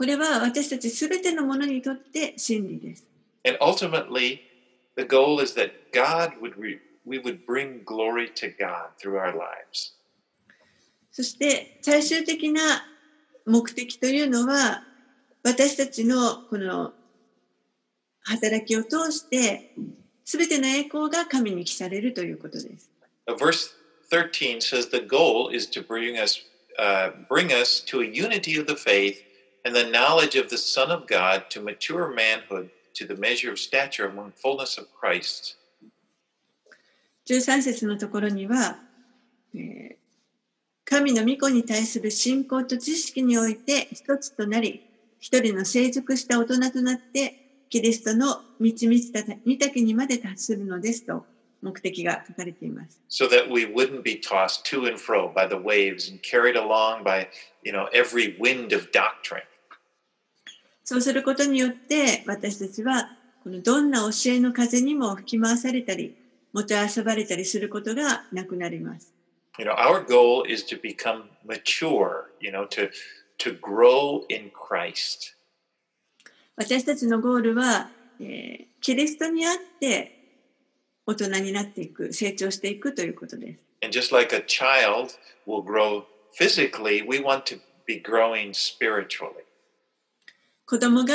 [0.00, 3.04] これは私たちすべてのものにとって真理です。
[3.46, 4.38] And ultimately,
[4.96, 9.36] the goal is that God would re, we would bring glory to God through our
[9.36, 9.92] lives.
[11.12, 12.62] そして最終的な
[13.44, 14.84] 目的というのは
[15.44, 16.94] 私たちのこの
[18.22, 19.74] 働きを通して
[20.24, 22.90] すべての栄光が神に記されるということです。
[23.28, 23.68] Verse
[24.10, 26.40] 13 says the goal is to bring us,
[26.78, 29.29] uh, bring us to a unity of the faith
[29.65, 33.59] and the knowledge of the Son of God to mature manhood to the measure of
[33.59, 35.57] stature among fullness of Christ.
[37.27, 38.77] 13節のところには、
[39.55, 39.95] えー、
[40.85, 44.85] 神の御子に対する信仰と知識において一つとなり、
[45.19, 51.25] 一人の成熟した大人となって、キリストの満ち満ちた御岳にまで達するのですと
[51.63, 53.01] 目的が書かれています。
[53.09, 57.27] So that we wouldn't be tossed to and fro by the waves and carried along by,
[57.63, 59.41] you know, every wind of doctrine.
[60.90, 63.12] そうすることによって私たちは
[63.44, 66.16] このどんな教えの風にも吹き回されたり、
[66.52, 69.14] もてあそばれたりすることがなくなります。
[69.60, 72.90] You know, our goal is to become mature, you know, to
[73.38, 75.36] to grow in Christ.
[76.56, 80.10] 私たちのゴールは、えーキリストにあって
[81.06, 83.60] 大人になっていく、成長していくということです。
[83.84, 85.12] And just like a child
[85.46, 86.02] will grow
[86.36, 89.44] physically, we want to be growing spiritually.
[90.70, 91.14] 子供が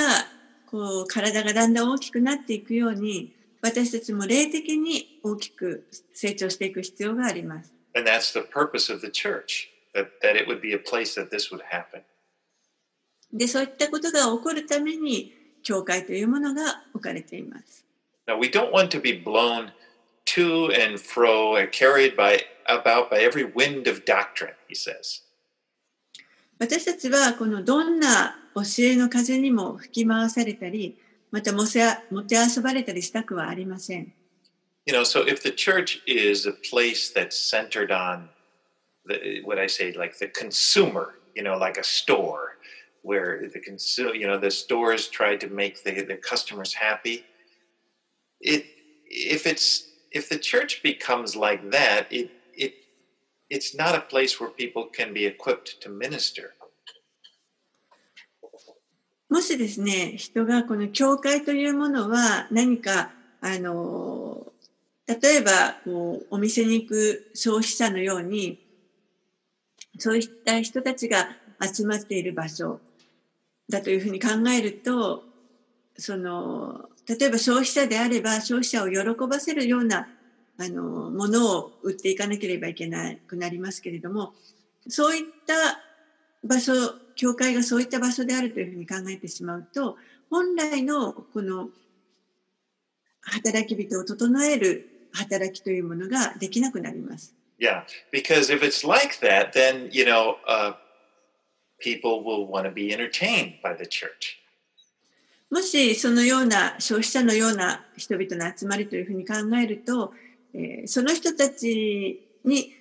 [0.69, 7.71] こう体がだんだん大きくなっていくように、私たちも霊的に大きく成長していく必要があります。
[7.95, 11.55] And that's the purpose of the church, that, that it would be a place that this
[11.55, 12.03] would happen.
[13.31, 15.31] で、そういったことが起こるために、
[15.63, 17.85] 教会というものが置かれています。
[18.27, 19.71] Now, we don't want to be blown
[20.35, 25.24] to and fro and carried by about by every wind of doctrine, he says.
[26.59, 30.97] 私たちはこのどんな教えの風にも吹き回されたり、
[31.31, 34.13] またもせあもてあそばれたりしたくはありません。
[34.85, 38.29] You know, so if the church is a place that's centered on
[39.07, 42.57] the, what I say, like the consumer, you know, like a store,
[43.01, 47.25] where the consumer, you know, the stores try to make the, the customers happy.
[48.39, 48.65] It,
[49.05, 52.31] if it's, if the church becomes like that, it, it,
[53.49, 56.53] it's not a place where people can be equipped to minister.
[59.29, 64.53] もしですね、人がこの教会というものは何か、あの、
[65.07, 68.59] 例えばこうお店に行く消費者のように、
[69.97, 72.79] そういった人たちが集まっている場所
[73.69, 75.23] だというふうに考えると、
[75.97, 80.07] その、例えば消費者であれば消費者を喜ばせるような
[80.57, 84.33] あのものを売っていかなければいけなくなりますけれども、
[84.87, 85.81] そういった
[86.43, 86.73] 場所、
[87.15, 89.97] 教会がそういった場所であるというふうに考えてしまうと、
[90.29, 91.69] 本来のこの
[93.21, 97.33] 働き人を整える働きというものができなくなります。
[97.59, 100.73] Yeah, because if it's like that, then you know, uh,
[101.79, 104.37] people will want to be entertained by the church.
[105.49, 110.11] もしそのような消費者のような人々の集まりというふうに考えると、
[110.55, 112.73] えーその人たちに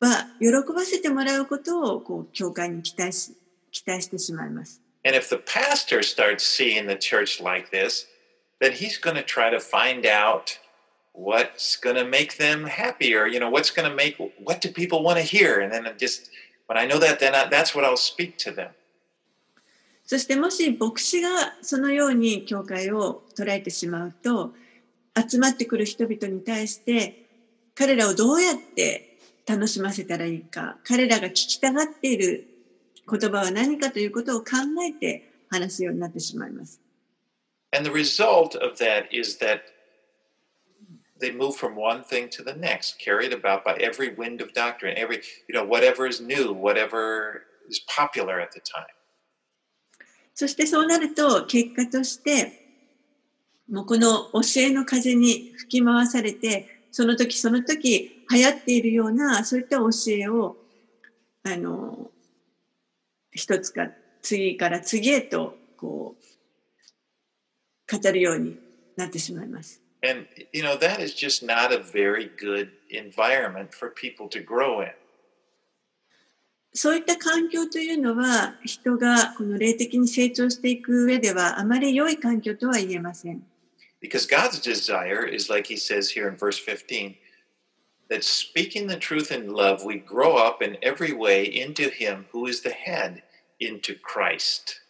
[0.00, 3.32] は喜ばせてもらうことをこう教会に期待し
[3.70, 4.80] 期待してしまいます。
[5.04, 8.06] And if the pastor starts seeing the church like this,
[8.60, 10.58] then he's going to try to find out
[11.12, 14.70] what's going to make them happy or, you know, what's going to make, what do
[14.70, 15.60] people want to hear?
[15.60, 16.30] And then just,
[16.66, 18.70] when I know that, then I, that's what I'll speak to them.
[20.04, 21.28] そしてもし牧師が
[21.60, 24.54] そのように教会を捉えてしまうと
[25.26, 27.16] 集まってくる人々に対して
[27.74, 29.08] 彼らをどうやって
[29.46, 32.48] 楽しませたらいいか彼らが聞きたがっている
[33.10, 36.80] 言葉は何かということを考えて話すようになってしまいます。
[37.72, 39.60] And the result of that is that
[41.20, 44.96] they move from one thing to the next, carried about by every wind of doctrine,
[44.96, 48.86] every, you know, whatever is new, whatever is popular at the time.
[50.34, 52.67] そしてそうなると結果として
[53.70, 60.56] もうこの教えの風に吹き回されてその時その時流行っているようなそういった教えを
[61.44, 62.10] あの
[63.32, 63.88] 一つか
[64.22, 68.56] 次から次へとこう語るように
[68.96, 69.82] なってしまいます。
[70.00, 74.92] And, you know, that is just not a very good environment for people to grow in.
[76.74, 83.42] そういった環境というのは人がこの霊的に成長していく上ではあまり良い環境とは言えません。
[84.00, 87.16] Because God's desire is, like he says here in verse 15,
[88.08, 92.46] that speaking the truth in love, we grow up in every way into him who
[92.46, 93.22] is the head,
[93.60, 94.82] into Christ.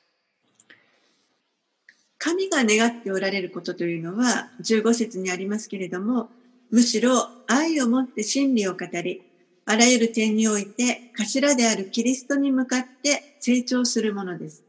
[2.19, 6.31] 神が願っておられることというのは15節にありますけれども
[6.69, 9.23] むしろ愛をもって真理を語り
[9.65, 14.65] あらゆる点において頭であるキリストに向かって成長するものです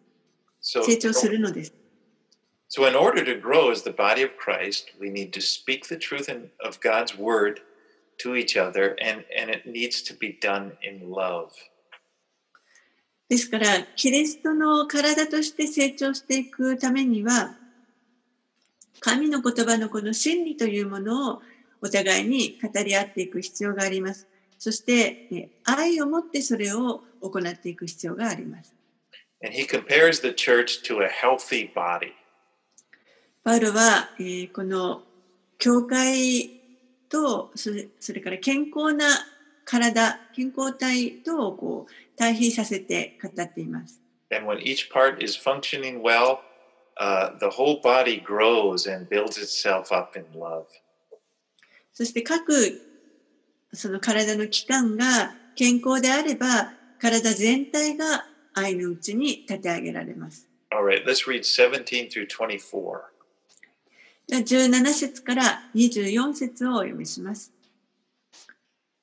[0.62, 1.73] So, 成長するのです
[2.68, 5.96] so in order to grow as the body of Christ, we need to speak the
[5.96, 7.60] truth in, of God's word
[8.18, 11.52] to each other, and, and it needs to be done in love.
[13.29, 17.56] ですからキリストの体として成長していくためには
[19.00, 21.42] 神の言葉のこの真理というものを
[21.81, 28.75] お互いに語り合っていく必要がありますそしてえ愛を持ってそれを行っていく必要があります
[29.42, 32.12] And he compares the church to a healthy body.
[33.44, 35.04] パウロは、えーこの
[35.58, 36.52] 教会
[37.10, 39.06] とそれそれから健康な
[39.65, 44.02] 体健康体とこう対比させて語っています。
[44.31, 46.40] And when each part is functioning well,
[47.00, 50.65] uh, the whole body grows and builds itself up in love.
[51.94, 52.81] そして各
[53.73, 60.48] その体の器官が健康であれば、体全体が愛のうちに立て上げられます。
[60.71, 63.02] All right, let's read 17 through 24.
[64.30, 67.52] 17節から24節をお読みします。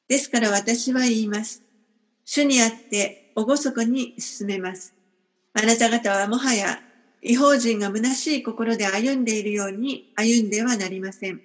[0.08, 1.62] ですから私は言います。
[2.24, 4.94] 主にあって厳かに進めます。
[5.52, 6.82] あなた方はもはや
[7.22, 11.42] 違法人が虚しい心で歩んでいるように歩んではなりません。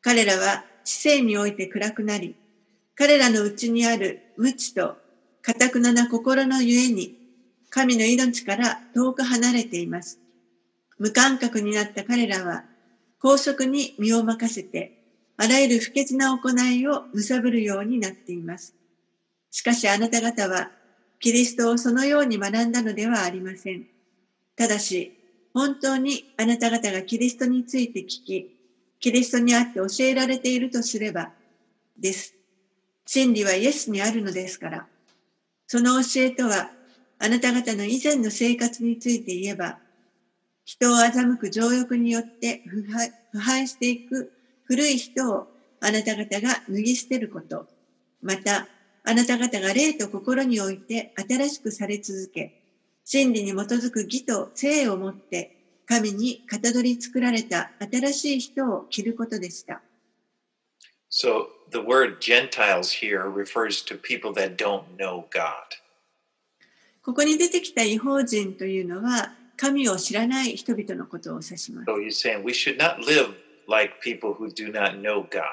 [0.00, 2.36] 彼らは知性において暗くなり、
[2.94, 4.98] 彼らのうちにある無知と
[5.42, 7.14] 堅くなな心のゆえに、
[7.70, 10.20] 神の命から遠く離れています。
[10.98, 12.64] 無感覚になった彼らは、
[13.22, 14.92] 高速に身を任せて、
[15.36, 18.74] あらゆる不潔な行いを貪るようになっています。
[19.50, 20.72] しかしあなた方は、
[21.20, 23.84] キリストをそのように学んだのではありません。
[24.56, 25.12] ただし、
[25.54, 28.48] 本当にあなた方がキリストについて聞き、
[29.00, 31.32] キリストにあって教えられているとすれば、
[31.98, 32.34] です。
[33.06, 34.88] 真理はイエスにあるのですから。
[35.68, 36.72] その教えとは、
[37.18, 39.78] あなた方の以前の生活について言えば、
[40.64, 44.32] 人を欺く情欲によって腐敗腐敗していく
[44.64, 45.46] 古い人を
[45.80, 47.66] あなた方が脱ぎ捨てること、
[48.22, 48.68] また、
[49.04, 52.52] あなた方が霊と心において新しくされ続け、
[53.04, 55.50] 真理に基づく義と性をもって、
[55.86, 59.82] 神にかたどり作られた新しい人を着ることでした。
[61.10, 65.50] So the word Gentiles here refers to people that don't know God.
[67.02, 71.86] ここに出てきた違法人というのは、神を知らない人々のことを指します。
[71.88, 73.32] So he's saying we should not live
[73.68, 75.44] like people who do not know God.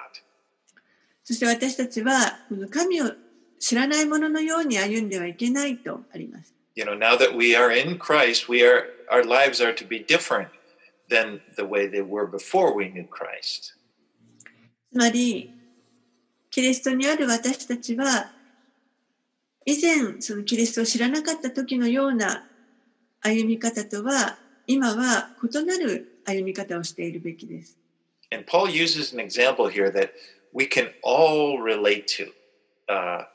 [1.23, 3.11] そして私たちは、この神を
[3.59, 6.55] 知らない者のように歩んではいけないとあります。
[6.73, 10.47] You know, now that we are in Christ, we are our lives are to be different
[11.07, 13.75] than the way they were before we knew Christ.
[14.91, 15.53] つまり、
[16.49, 18.31] キリストにある私たちは、
[19.67, 22.48] 以前、そのキリストを知らなかった時のような
[23.21, 27.77] 歩み方とは、今は異なる歩み方をしているべきです。
[28.31, 30.11] And Paul uses an example here that
[30.53, 32.31] we can all relate to
[32.87, 33.25] uh,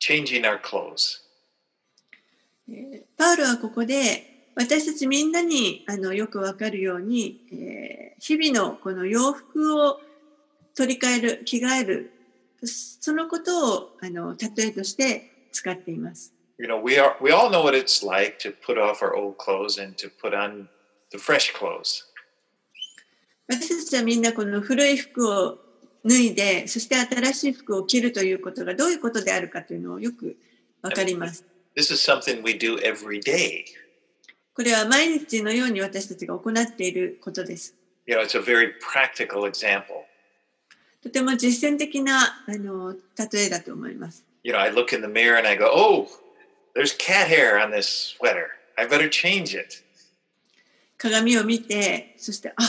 [0.00, 1.22] changing our clothes.
[2.68, 9.98] えーパウロはここで、私たちみんなにあのよくわかるように、えー日々のこの洋服を
[10.76, 12.12] 取り替える、着替える、
[12.64, 16.32] そのことをあの例えとして使っています。
[16.62, 19.78] You know, we are we all know what it's like to put off our old clothes
[19.78, 20.68] and to put on
[21.10, 22.04] the fresh clothes.
[23.48, 25.58] 私たちはみんなこの古い服を
[26.04, 30.36] 脱いで、そして新しい服を着るということがどういうことであるかというのをよく
[30.82, 31.44] わかります。
[31.74, 33.64] This is something we do every day.
[34.54, 37.74] これは毎日のように私たちが行っていることです。
[38.06, 40.04] You know, it's a very practical example.
[41.02, 44.24] とても実践的なあの例えだと思います。
[44.44, 46.21] You know, I look in the mirror and I go, "Oh,
[46.74, 48.48] there's cat hair on this sweater.
[48.76, 49.82] I better change it."
[50.98, 52.62] 鏡を見て、そして、あ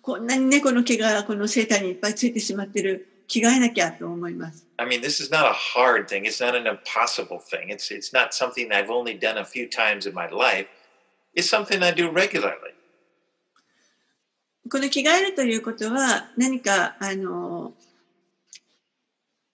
[0.00, 3.06] こんなに猫の毛がこのセーターにいっぱいついてしまってる。
[3.30, 4.66] 着替えなきゃと思います。
[4.76, 6.24] I mean, this is not a hard thing.
[6.24, 7.68] It's not an impossible thing.
[7.68, 10.66] It's it's not something I've only done a few times in my life.
[11.36, 12.74] It's something I do regularly.
[14.68, 17.72] この着替えるということは何かあの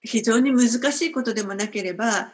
[0.01, 2.33] 非常に難しいことでもなければ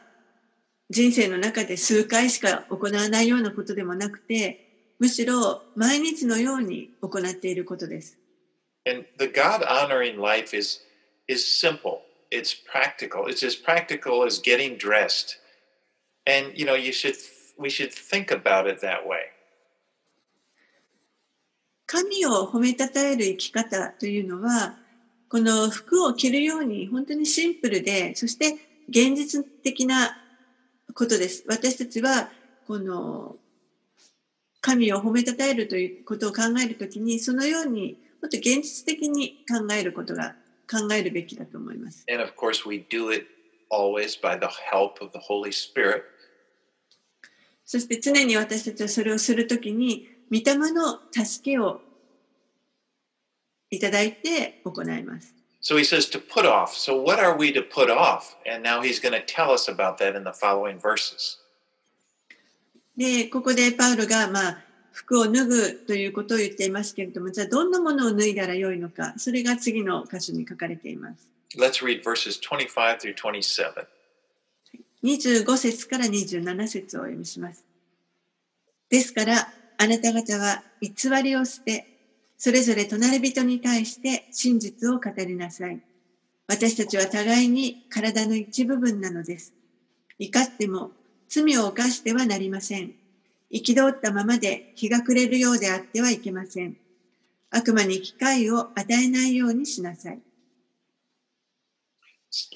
[0.93, 4.61] 人生の中で数回しか行わないようなことでもなくて
[4.99, 8.19] むしろ毎日のように行っていることです。
[8.87, 10.81] And the God honoring life is
[11.29, 12.01] is simple.
[12.31, 13.27] It's practical.
[13.27, 15.39] It's as practical as getting dressed.
[16.27, 17.17] And you know, you should
[17.59, 19.33] we should think about it that way.
[21.87, 24.77] 神を褒めたたえる生き方というのは
[25.31, 30.22] この服を着るように本当にシンプルでそして現実的な
[30.95, 31.45] ことです。
[31.47, 32.31] 私たちは
[32.67, 33.37] この
[34.61, 40.37] 神を褒めたたえるということを考えるときにそのようにもっと現実的に考えることが
[40.71, 42.05] 考えるべきだと思います。
[42.11, 43.27] And of course, we do it
[43.71, 46.03] always by the help of the Holy Spirit.
[47.65, 51.81] そして常に私たちはそれをするときに御霊の助けを
[53.71, 55.35] いただいて行います。
[55.63, 56.75] So he says to put off.
[56.75, 58.35] So what are we to put off?
[58.45, 61.39] And now he's going to tell us about that in the following verses.
[62.97, 64.59] で、ここでパウロが、まあ、
[64.91, 71.29] 服を脱ぐということを言っていますけれども、じゃあどんなものを脱いだらよいのか、それが次の箇所に書かれています。
[71.57, 73.87] Let's read verses 25 through 27.
[75.05, 77.65] 25節から27節をお読みします。
[78.91, 79.49] ですから、
[79.79, 80.93] あなた方は偽
[81.23, 81.92] りを捨て、
[82.45, 85.79] それぞれ隣人に対して真実を語りなさい。
[86.49, 89.55] 私たちは互いに体の一部分なのです。
[90.19, 90.91] 怒っても
[91.29, 92.95] 罪を犯してはなりません。
[93.53, 96.75] 憤ったままで日が暮れるようであってはいけません。
[97.51, 100.19] 悪魔に機会を与えないようにしなさい。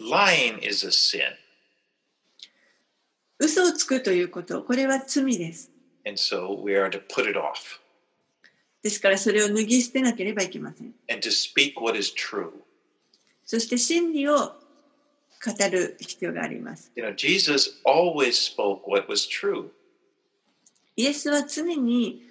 [0.01, 1.20] Lying is a sin.
[3.39, 5.70] 嘘をつくということ、これは罪です。
[6.05, 7.86] And so we are to put it off
[8.83, 10.95] ですからそれを脱ぎ捨てなければいけません。
[11.11, 12.51] and to speak what is true.
[13.45, 14.55] そして真理を語
[15.70, 16.91] る必要があります。
[16.97, 19.70] You know, Jesus always spoke what was true.
[20.97, 22.22] イエスは常に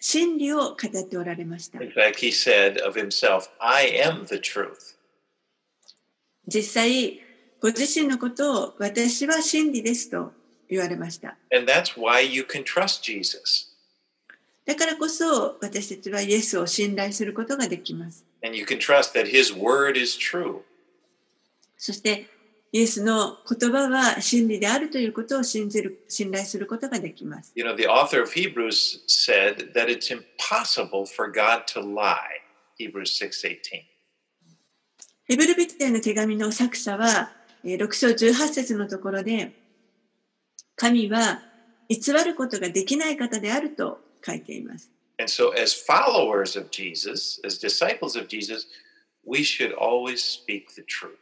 [0.00, 1.80] 真理を語っておられました。
[1.80, 4.96] In fact, he said of himself, I am the truth.
[6.46, 7.20] 実際、
[7.60, 10.32] ご自身のことを私は真理ですと
[10.68, 11.36] 言われました。
[11.52, 13.75] And that's why you can trust Jesus.
[14.66, 18.24] だからこそ私たちはイエスを信頼することができます。
[18.44, 20.62] And you can trust that his word is true.
[21.78, 22.26] そして
[22.72, 27.52] イエスの言葉は真理であるということを信じる、信頼することができます。
[27.54, 32.16] You know, the author of Hebrews said that it's impossible for God to lie.
[32.78, 33.84] Hebrews 6:18.
[35.28, 37.30] ヘブルビテへの手紙の作者は、
[37.64, 39.52] えー6章18節のところで、
[40.74, 41.40] 神は
[41.88, 44.90] 偽ることができない方であると書いています。
[45.18, 48.66] And so as followers of Jesus, as disciples of Jesus,
[49.24, 51.16] we should always speak the truth.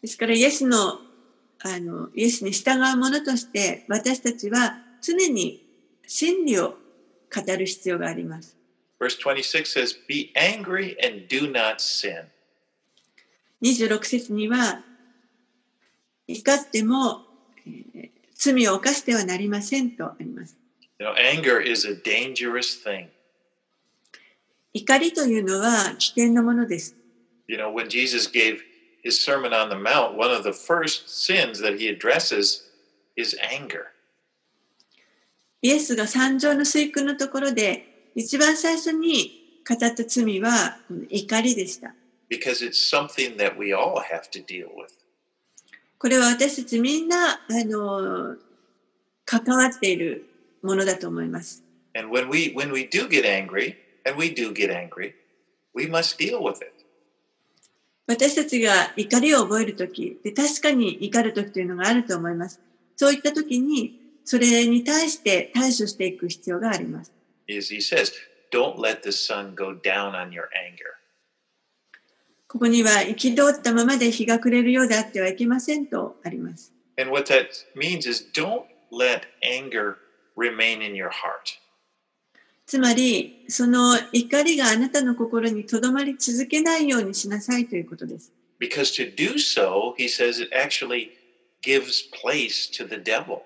[0.00, 1.00] ですから、イエスの、
[1.60, 5.64] あの、イエスに従う者として、私たちは常に
[6.06, 6.76] 真理を
[7.34, 8.56] 語る必要があります。
[9.00, 12.26] Verse 26 says, Be angry and do not sin.
[13.62, 14.82] 26節には、
[16.28, 17.22] 怒っても、
[17.66, 20.56] えー罪を犯してはなりませんとあります。
[21.02, 23.08] You know, anger is a dangerous thing.
[24.72, 26.94] 怒りというのは危険なものです。
[27.48, 28.60] You know, when Jesus gave
[29.04, 32.62] his Sermon on the Mount, one of the first sins that he addresses
[33.16, 33.86] is anger.
[35.60, 40.78] イエスが三条の水訓のところで一番最初に語った罪は
[41.10, 41.96] 怒りでした。
[42.30, 44.92] because it's something that we all have to deal with.
[45.98, 48.36] これは私たちみんな、あの、
[49.24, 50.28] 関わっている
[50.62, 51.62] ものだと思います。
[58.06, 62.60] 私たちが怒りを覚える時き、確かに怒る時というのがあると思います。
[62.96, 67.12] そういった時に、それに対して対処していく必要があります。
[72.48, 76.72] ここには、憤ったままで日が暮れるようであってはいけませんとあります。
[76.98, 79.96] And what that means is don't let anger
[80.35, 81.59] remain in your heart.
[82.65, 88.33] つまり、その怒りがあなたの心にとどまり続けないようにしなさいということです。
[88.59, 91.11] Because to do so, he says, it actually
[91.61, 93.39] gives place to the devil.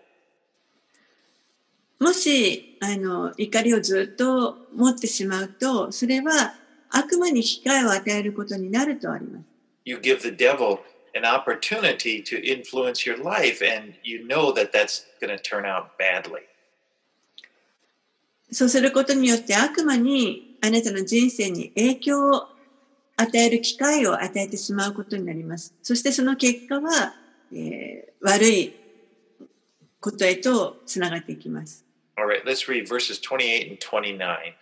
[1.99, 6.55] もし、あの、怒りをずっと持ってしまうと、それは
[6.89, 9.45] 悪魔に機会を与えることになるとあります。
[9.85, 10.79] You give the devil
[11.13, 15.97] an opportunity to influence your life, and you know that that's going to turn out
[15.99, 16.41] badly.
[18.50, 22.48] そうすることによって悪魔にあなたの人生に影響を
[23.16, 25.74] 与える機会を与えてしまうことになります。
[25.82, 27.14] そしてその結果は、
[27.52, 28.74] えー悪い
[30.00, 31.84] ことへとつながっていきます。
[32.16, 34.54] All right, let's read verses 28 and 29.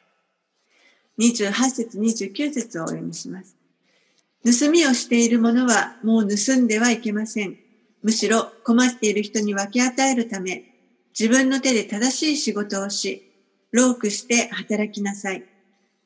[1.18, 3.56] 28節29節をお読みします。
[4.44, 7.56] 盗みをしている者はもう盗んではいけません。
[8.02, 10.64] むしろ困っている人に分け与えるため、
[11.18, 13.24] 自分の手で正しい仕事をし、
[13.74, 15.42] 労苦して働きなさい。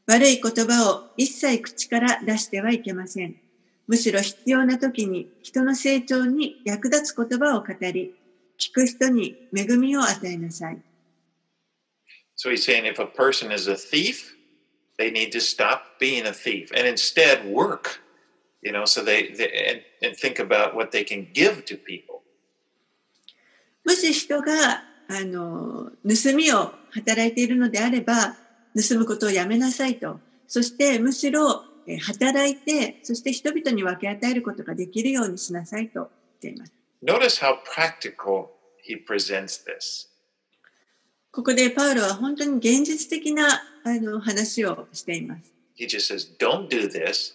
[0.06, 3.34] 悪い言葉を一切口から出してはいけません。
[3.86, 8.14] むしろ必要な時に人の成長に役立つ言葉を語り、
[8.58, 10.78] 聞く人に恵みを与えなさい。
[12.38, 14.34] So he's saying if a person is a thief,
[14.96, 18.00] they need to stop being a thief and instead work,
[18.62, 22.22] you know, so they, they and, and think about what they can give to people.
[23.84, 28.36] もし人が、あの、盗みを働いているのであれば、
[28.76, 30.20] 盗むことをやめなさいと。
[30.46, 36.10] そして、むしろ、えー働いて、そして人々に分け与えることができるようにしなさいと
[36.42, 36.72] 言っています。
[37.02, 38.48] Notice how practical
[38.86, 40.08] he presents this.
[41.30, 45.54] ここでパウロは本当に現実的なあの話をしています。
[45.78, 47.34] He just says, don't do this,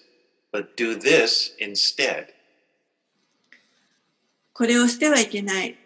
[0.51, 2.27] but do this instead.
[4.53, 5.79] これをしてはいけない。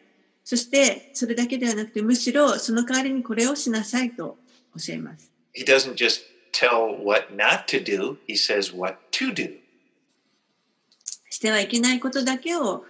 [0.48, 4.38] そしてそれだけではなくてむしろその代わりにこれをしなさいと
[4.78, 5.30] 教えます。
[5.54, 6.22] He doesn't just
[6.54, 9.58] tell what not to do, he says what to do.
[11.30, 12.86] してはいけないことだけを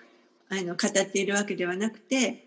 [0.49, 2.43] あの語っているわけではなくて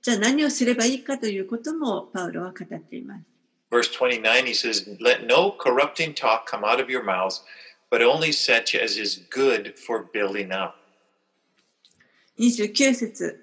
[0.00, 3.24] じゃあ何をすればいいかということもパウロは語っています。
[3.68, 7.42] Verse 29, he says, Let no corrupting talk come out of your mouths,
[7.90, 10.76] but only such as is good for building up.
[12.38, 13.41] 29節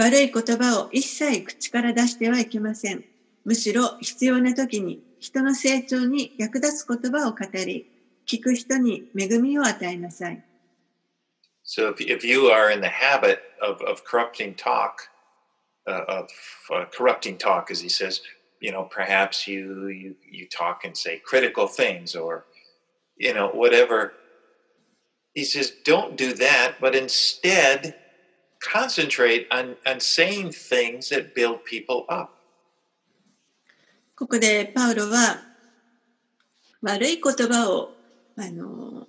[0.00, 3.04] 悪い言葉を一切口から出してはいけません。
[3.44, 7.84] むしろ必要な時に人の成長に役立つ言葉を語り、
[8.26, 10.40] 聞く人に恵みを与えなさい。
[11.66, 15.10] So if, if you are in the habit of, of corrupting talk,
[15.86, 16.28] uh, of
[16.72, 18.22] uh, corrupting talk, as he says,
[18.62, 22.46] you know, perhaps you, you you talk and say critical things or,
[23.18, 24.14] you know, whatever.
[25.34, 27.96] He says, don't do that, but instead
[28.60, 32.30] concentrate on, on saying things that build people up.
[34.16, 35.46] ここでパウロは
[36.82, 37.96] 悪い言葉を
[38.36, 39.06] あの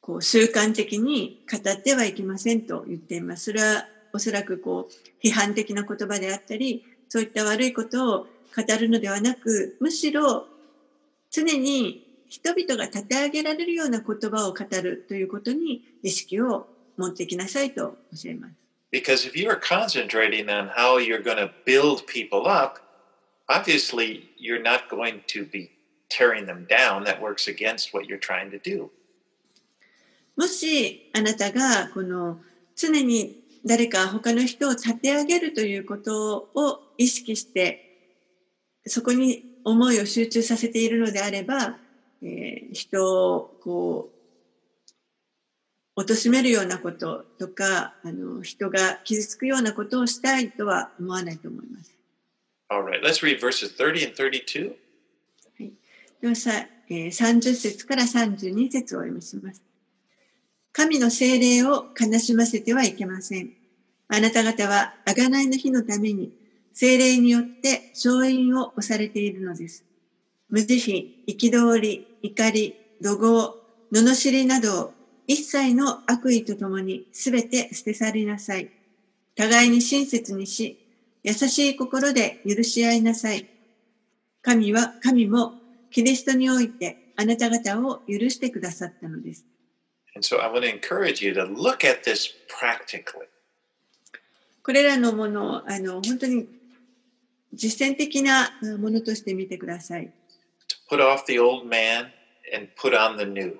[0.00, 3.44] こう習慣的に語ってはいけませんと言っています。
[3.44, 10.48] それはおそらくこう批判的な言葉であったり、そういった悪いことを語るのではなく、むしろ
[11.30, 16.66] 常に人々が立て上げられるような言葉を語るということに意識を
[16.96, 18.54] 持ってきなさいと教えます。
[18.92, 22.78] Because if you are concentrating on how you're going to build people up,
[23.48, 25.70] obviously you're not going to be
[26.10, 27.04] tearing them down.
[27.04, 28.90] That works against what you're trying to do.
[30.36, 32.38] もしあなたがこの
[32.76, 37.88] 常に誰か他の人を立て上げるということを意識して
[38.86, 41.76] そこに思いを集中させているのであれば、
[42.22, 44.11] えー人をこう
[45.96, 51.92] 貶めるようなこととかあの人が傷つくようなことをしたいとは思わないと思います。
[52.70, 54.72] All right, let's read verses 30 and 32.
[56.22, 56.52] ではさ、
[56.88, 59.60] えー30節から32節をお読みします。
[60.72, 63.50] 神の精霊を悲しませてはいけません。
[64.08, 66.32] あなた方は贖いの日のために
[66.72, 69.84] 精霊によって勝因を押されているのです。
[70.48, 70.76] 無慈
[71.26, 73.56] 悲、憤り、怒り、怒号、
[73.92, 74.94] 罵りなどを
[75.26, 78.68] 一切の悪意とともにすべて捨て去りなさい。
[79.36, 80.78] 互いに親切にし、
[81.22, 83.46] 優しい心で許し合いなさい。
[84.42, 85.54] 神は、神も
[85.90, 89.44] キリストにおいてあなた方を許してくださったのです。
[90.14, 93.28] And so I want to encourage you to look at this practically.
[94.62, 96.46] これらのものをあの本当に
[97.52, 100.10] 実践的なものとして見てください。
[100.90, 102.10] To put off the old man
[102.54, 103.58] and put on the new.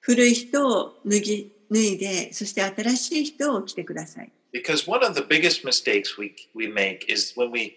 [0.00, 4.32] 古い人を脱ぎ脱いで、そして新しい人を着てください。
[4.52, 7.76] Because one of the biggest mistakes we, we make is when we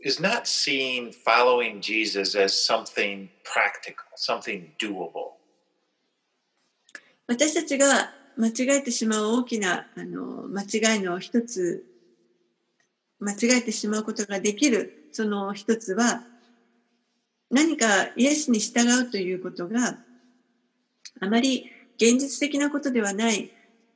[0.00, 5.34] is not seeing following Jesus as something practical, something doable.
[7.26, 11.84] 私たちが間違えてしまう大きなあの間違いの一つ、
[13.20, 16.24] 間違えてしまうことができるその一つは、
[17.50, 19.98] 何かイエスに従うということが
[21.20, 23.50] あまり現実的なことではない、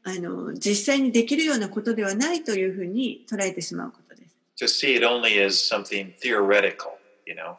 [0.04, 4.36] あの実際にできるようなことではないというふうに捉えてしまうことです。
[4.60, 7.56] To see it only as something theoretical, you know.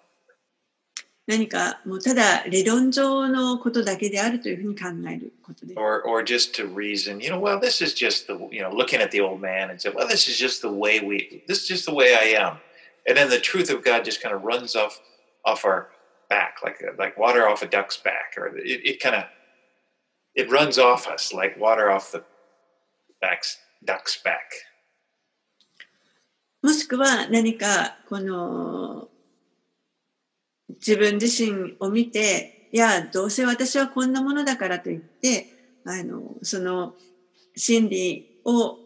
[1.28, 5.80] 何かもうただ理論上のことだけであるというふうに考えることです。
[5.80, 9.12] Or or just to reason, you know, well, this is just the you know, looking at
[9.12, 11.86] the old man and say, well, this is just the way we this is just
[11.86, 12.58] the way I am.
[13.08, 15.00] And then the truth of God just kind of runs off
[15.46, 15.90] off our
[16.30, 19.26] back like like water off a duck's back or it, it kind of
[20.36, 22.24] it runs off us like water off the
[23.22, 24.70] back's duck's back.
[26.62, 29.08] もしくは何かこの
[30.70, 35.50] 自分自身を見て、いや、どうせ私はこんなものだからと言って、
[35.86, 36.94] あの、その
[37.56, 38.78] 真理を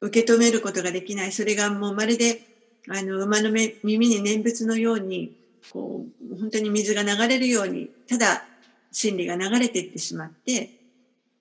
[0.00, 1.32] 受け止めることができない。
[1.32, 2.42] それがもうまるで、
[2.88, 5.32] あの、馬の目耳に念仏のように、
[5.72, 8.49] こう、本当に水が流れるように、ただ
[8.92, 10.70] 真理が流れていってしまって、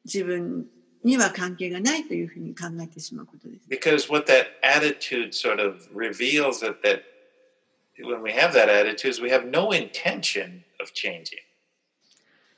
[0.06, 0.66] 自分
[1.04, 3.68] には関係がないというふうに考えてしまうことです。
[3.70, 7.04] Because what that attitude sort of reveals that that
[8.00, 11.40] when we have that attitude is we have no intention of changing.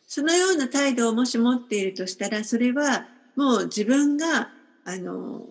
[0.08, 4.50] そのような態度をもし持っているとしたら、それはもう自分が
[4.84, 5.46] あの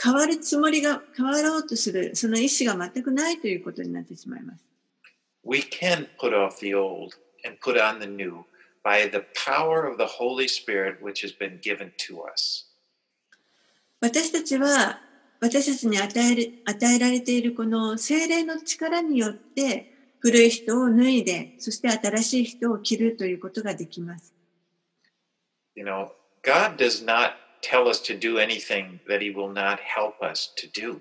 [0.00, 4.64] 変わるつもりが変わろうとする、その意思が全くないということになってしまいます。
[5.44, 8.44] We can put off the old and put on the new,
[8.84, 12.66] by the power of the Holy Spirit which has been given to us.
[14.00, 15.00] 私たちは
[15.40, 24.34] 私たちに与える与えられているこの精霊の力によって古い人を脱いでそして新しい人を着るということができます。
[25.74, 26.10] You know,
[26.42, 30.70] God does not tell us to do anything that He will not help us to
[30.70, 31.00] do.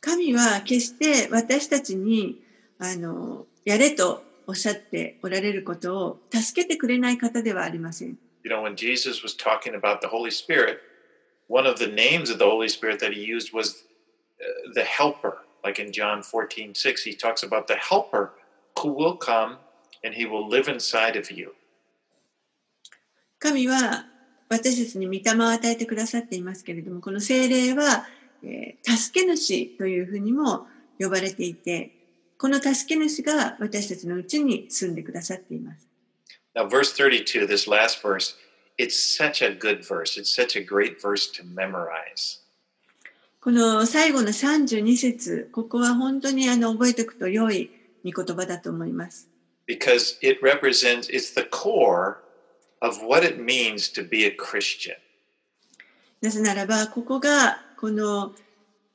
[0.00, 2.42] 神は決して私たちに
[2.78, 8.18] あのやれとおっしゃっておられることを助けてくれない方ではありません。
[8.44, 10.78] You know, when Jesus was talking about the Holy Spirit,
[11.48, 13.84] one of the names of the Holy Spirit that He used was
[14.40, 15.38] uh, the Helper.
[15.64, 18.32] Like in John 14 6, He talks about the Helper
[18.78, 19.56] who will come
[20.02, 21.54] and He will live inside of you.
[23.38, 24.06] 神は
[24.48, 28.06] 私たちに御霊を与えてくださっていますけれども、この精霊は、
[28.42, 30.66] えー助け主というふうにも
[30.98, 31.92] 呼ばれていて、
[32.38, 35.88] この助け主が私たちのうちに住んでくださっています。
[36.54, 38.36] Now, verse 32, this last verse,
[38.78, 40.16] it's such a good verse.
[40.16, 42.40] It's such a great verse to memorize.
[43.40, 47.70] この最後の32節、ここは本当にあの覚えておくと良い
[48.04, 49.28] 御言葉だと思います。
[49.66, 52.22] because it represents it's the core
[52.82, 54.96] of what it means to be a Christian.
[56.20, 58.32] なぜならば、ここがこの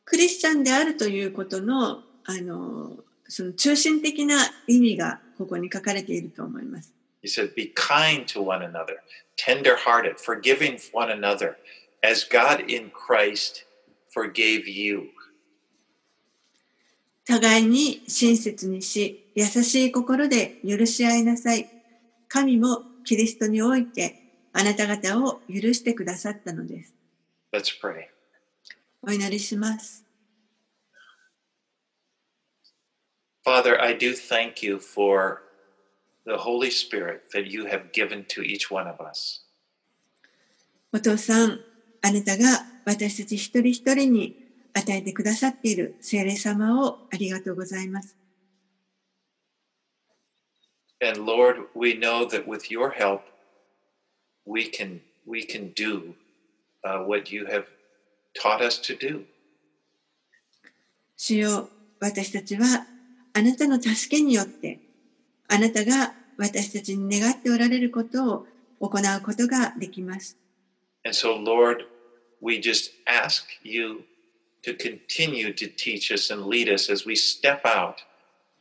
[0.06, 2.98] クリスチャンであるということのあの
[3.30, 6.94] その中心的な意味がここに書かれていると思います。
[7.24, 8.98] He said, Be kind to one another,
[9.38, 11.56] tender hearted, forgiving one another,
[12.04, 13.66] as God in Christ
[14.14, 15.10] forgave you.
[17.26, 21.70] 互いに親切にし、優しい心で許し合いなさい。
[22.28, 24.20] 神もキリストにおいて
[24.54, 26.94] あなた方を許してくださったのです。
[27.54, 28.08] Let's pray.
[29.02, 30.09] お祈りします。
[33.50, 35.42] Father, I do thank you for
[36.24, 39.44] the Holy Spirit that you have given to each one of us.
[40.94, 41.60] お父さん、
[42.04, 44.36] あなたが私たち一人一人に
[44.76, 48.16] 与えてくださっている聖霊様をありがとうございます。
[51.02, 53.22] And Lord, we know that with your help,
[54.46, 56.14] we can we can do
[56.86, 57.66] uh, what you have
[58.40, 59.26] taught us to do.
[61.18, 62.86] 主よ私たちは
[63.40, 64.82] あなたの助けによって
[65.48, 68.46] あなたが私たちに願っておられることを
[68.82, 70.38] 行うことができます。
[71.06, 71.86] And so, Lord,
[72.42, 74.04] we just ask you
[74.64, 77.96] to continue to teach us and lead us as we step out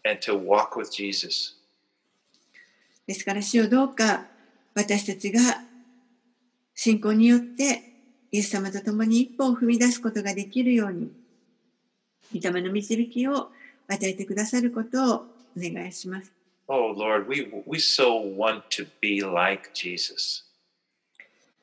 [0.08, 1.56] and to walk with Jesus.
[3.08, 4.26] ですから主よどうか
[4.76, 5.40] 私たちが
[6.76, 7.82] 信仰によって
[8.30, 11.10] イエス様と共に一歩を踏み出すことができるように
[12.32, 13.50] 御霊の導きを
[13.88, 15.24] 与えてくださることをお
[15.56, 16.32] 願いします。
[16.68, 20.44] Oh, Lord, we, we so want to be like Jesus.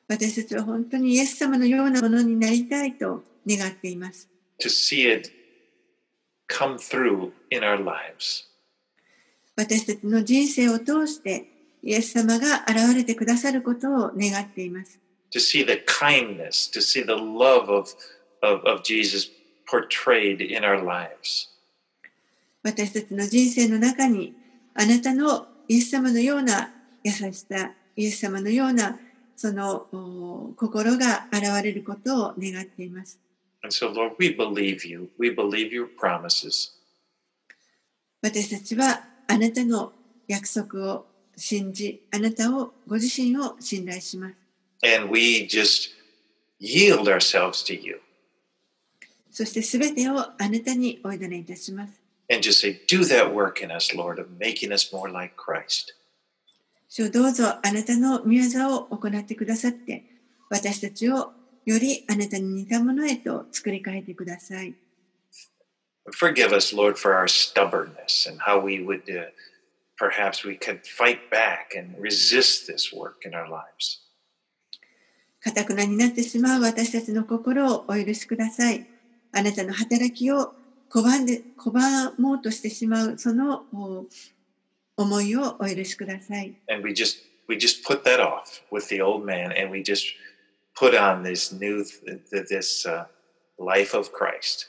[0.08, 4.28] 私たちは本当にイエス様のようなものになりたいと願っています。
[4.58, 5.30] to see it
[6.48, 8.44] come through in our lives.
[9.56, 11.46] 私たちの人生を通して
[11.82, 14.98] イエス様が現れてくださることを願っています。
[15.32, 17.88] To see the kindness, to see the love of,
[18.42, 19.30] of, of Jesus
[19.68, 21.48] portrayed in our lives.
[22.66, 24.34] 私たちの人生の中に
[24.74, 26.72] あなたのイエス様のような
[27.04, 28.98] 優しさ、イエス様のような
[29.36, 33.20] そのお心が現れることを願っています。
[33.62, 35.08] And so, Lord, we believe you.
[35.16, 36.72] We believe your promises.
[38.20, 39.92] 私たちはあなたの
[40.26, 41.06] 約束を
[41.36, 44.34] 信じ、あなたをご自身を信頼します。
[44.82, 45.90] And we just
[46.60, 48.00] yield ourselves to you
[49.30, 52.05] そしてすべてをあなたにお委ねいたします。
[52.29, 55.93] and just say, Do that work in us, Lord, of making us more like Christ.
[56.89, 60.03] 主をどうぞあなたの御業を行ってくださって、
[60.49, 61.31] 私たちを
[61.65, 64.75] よりあなたに似たものへと作り変えてください。
[66.09, 69.29] Forgive us, Lord, for our stubbornness and how we would uh,
[69.97, 74.01] perhaps we could fight back and resist this work in our lives.
[75.39, 78.85] かたくなになってしまう私たちの心をお許しください。
[79.31, 80.53] あなたの働きを
[80.90, 84.06] 拒んで、拒もうとしてしまう、そのお
[84.96, 86.54] 思いをお許しください。
[86.68, 87.18] and we just
[87.48, 90.04] we just put that off with the old man and we just
[90.78, 93.06] put on this new th- this uh,
[93.58, 94.68] life of christ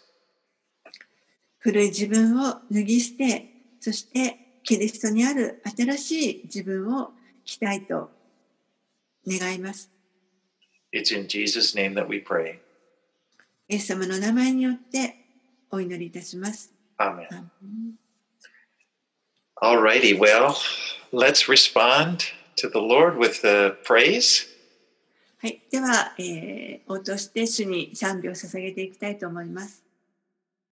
[1.60, 3.46] 古い自分を脱ぎ捨て、
[3.80, 7.12] そしてキリストにある新しい自分を
[7.46, 8.10] 着たいと
[9.26, 9.90] 願います。
[10.94, 12.60] it's in jesus name that we pray
[13.70, 15.27] イエス様の名前によって
[15.72, 16.74] お祈りいたします。
[16.98, 17.28] amen
[19.62, 20.56] Alrighty, well,
[21.12, 24.48] let's respond to the Lord with the praise.
[25.40, 29.87] はい、では、えー、応答して主に賛美を捧げていきたいと思います。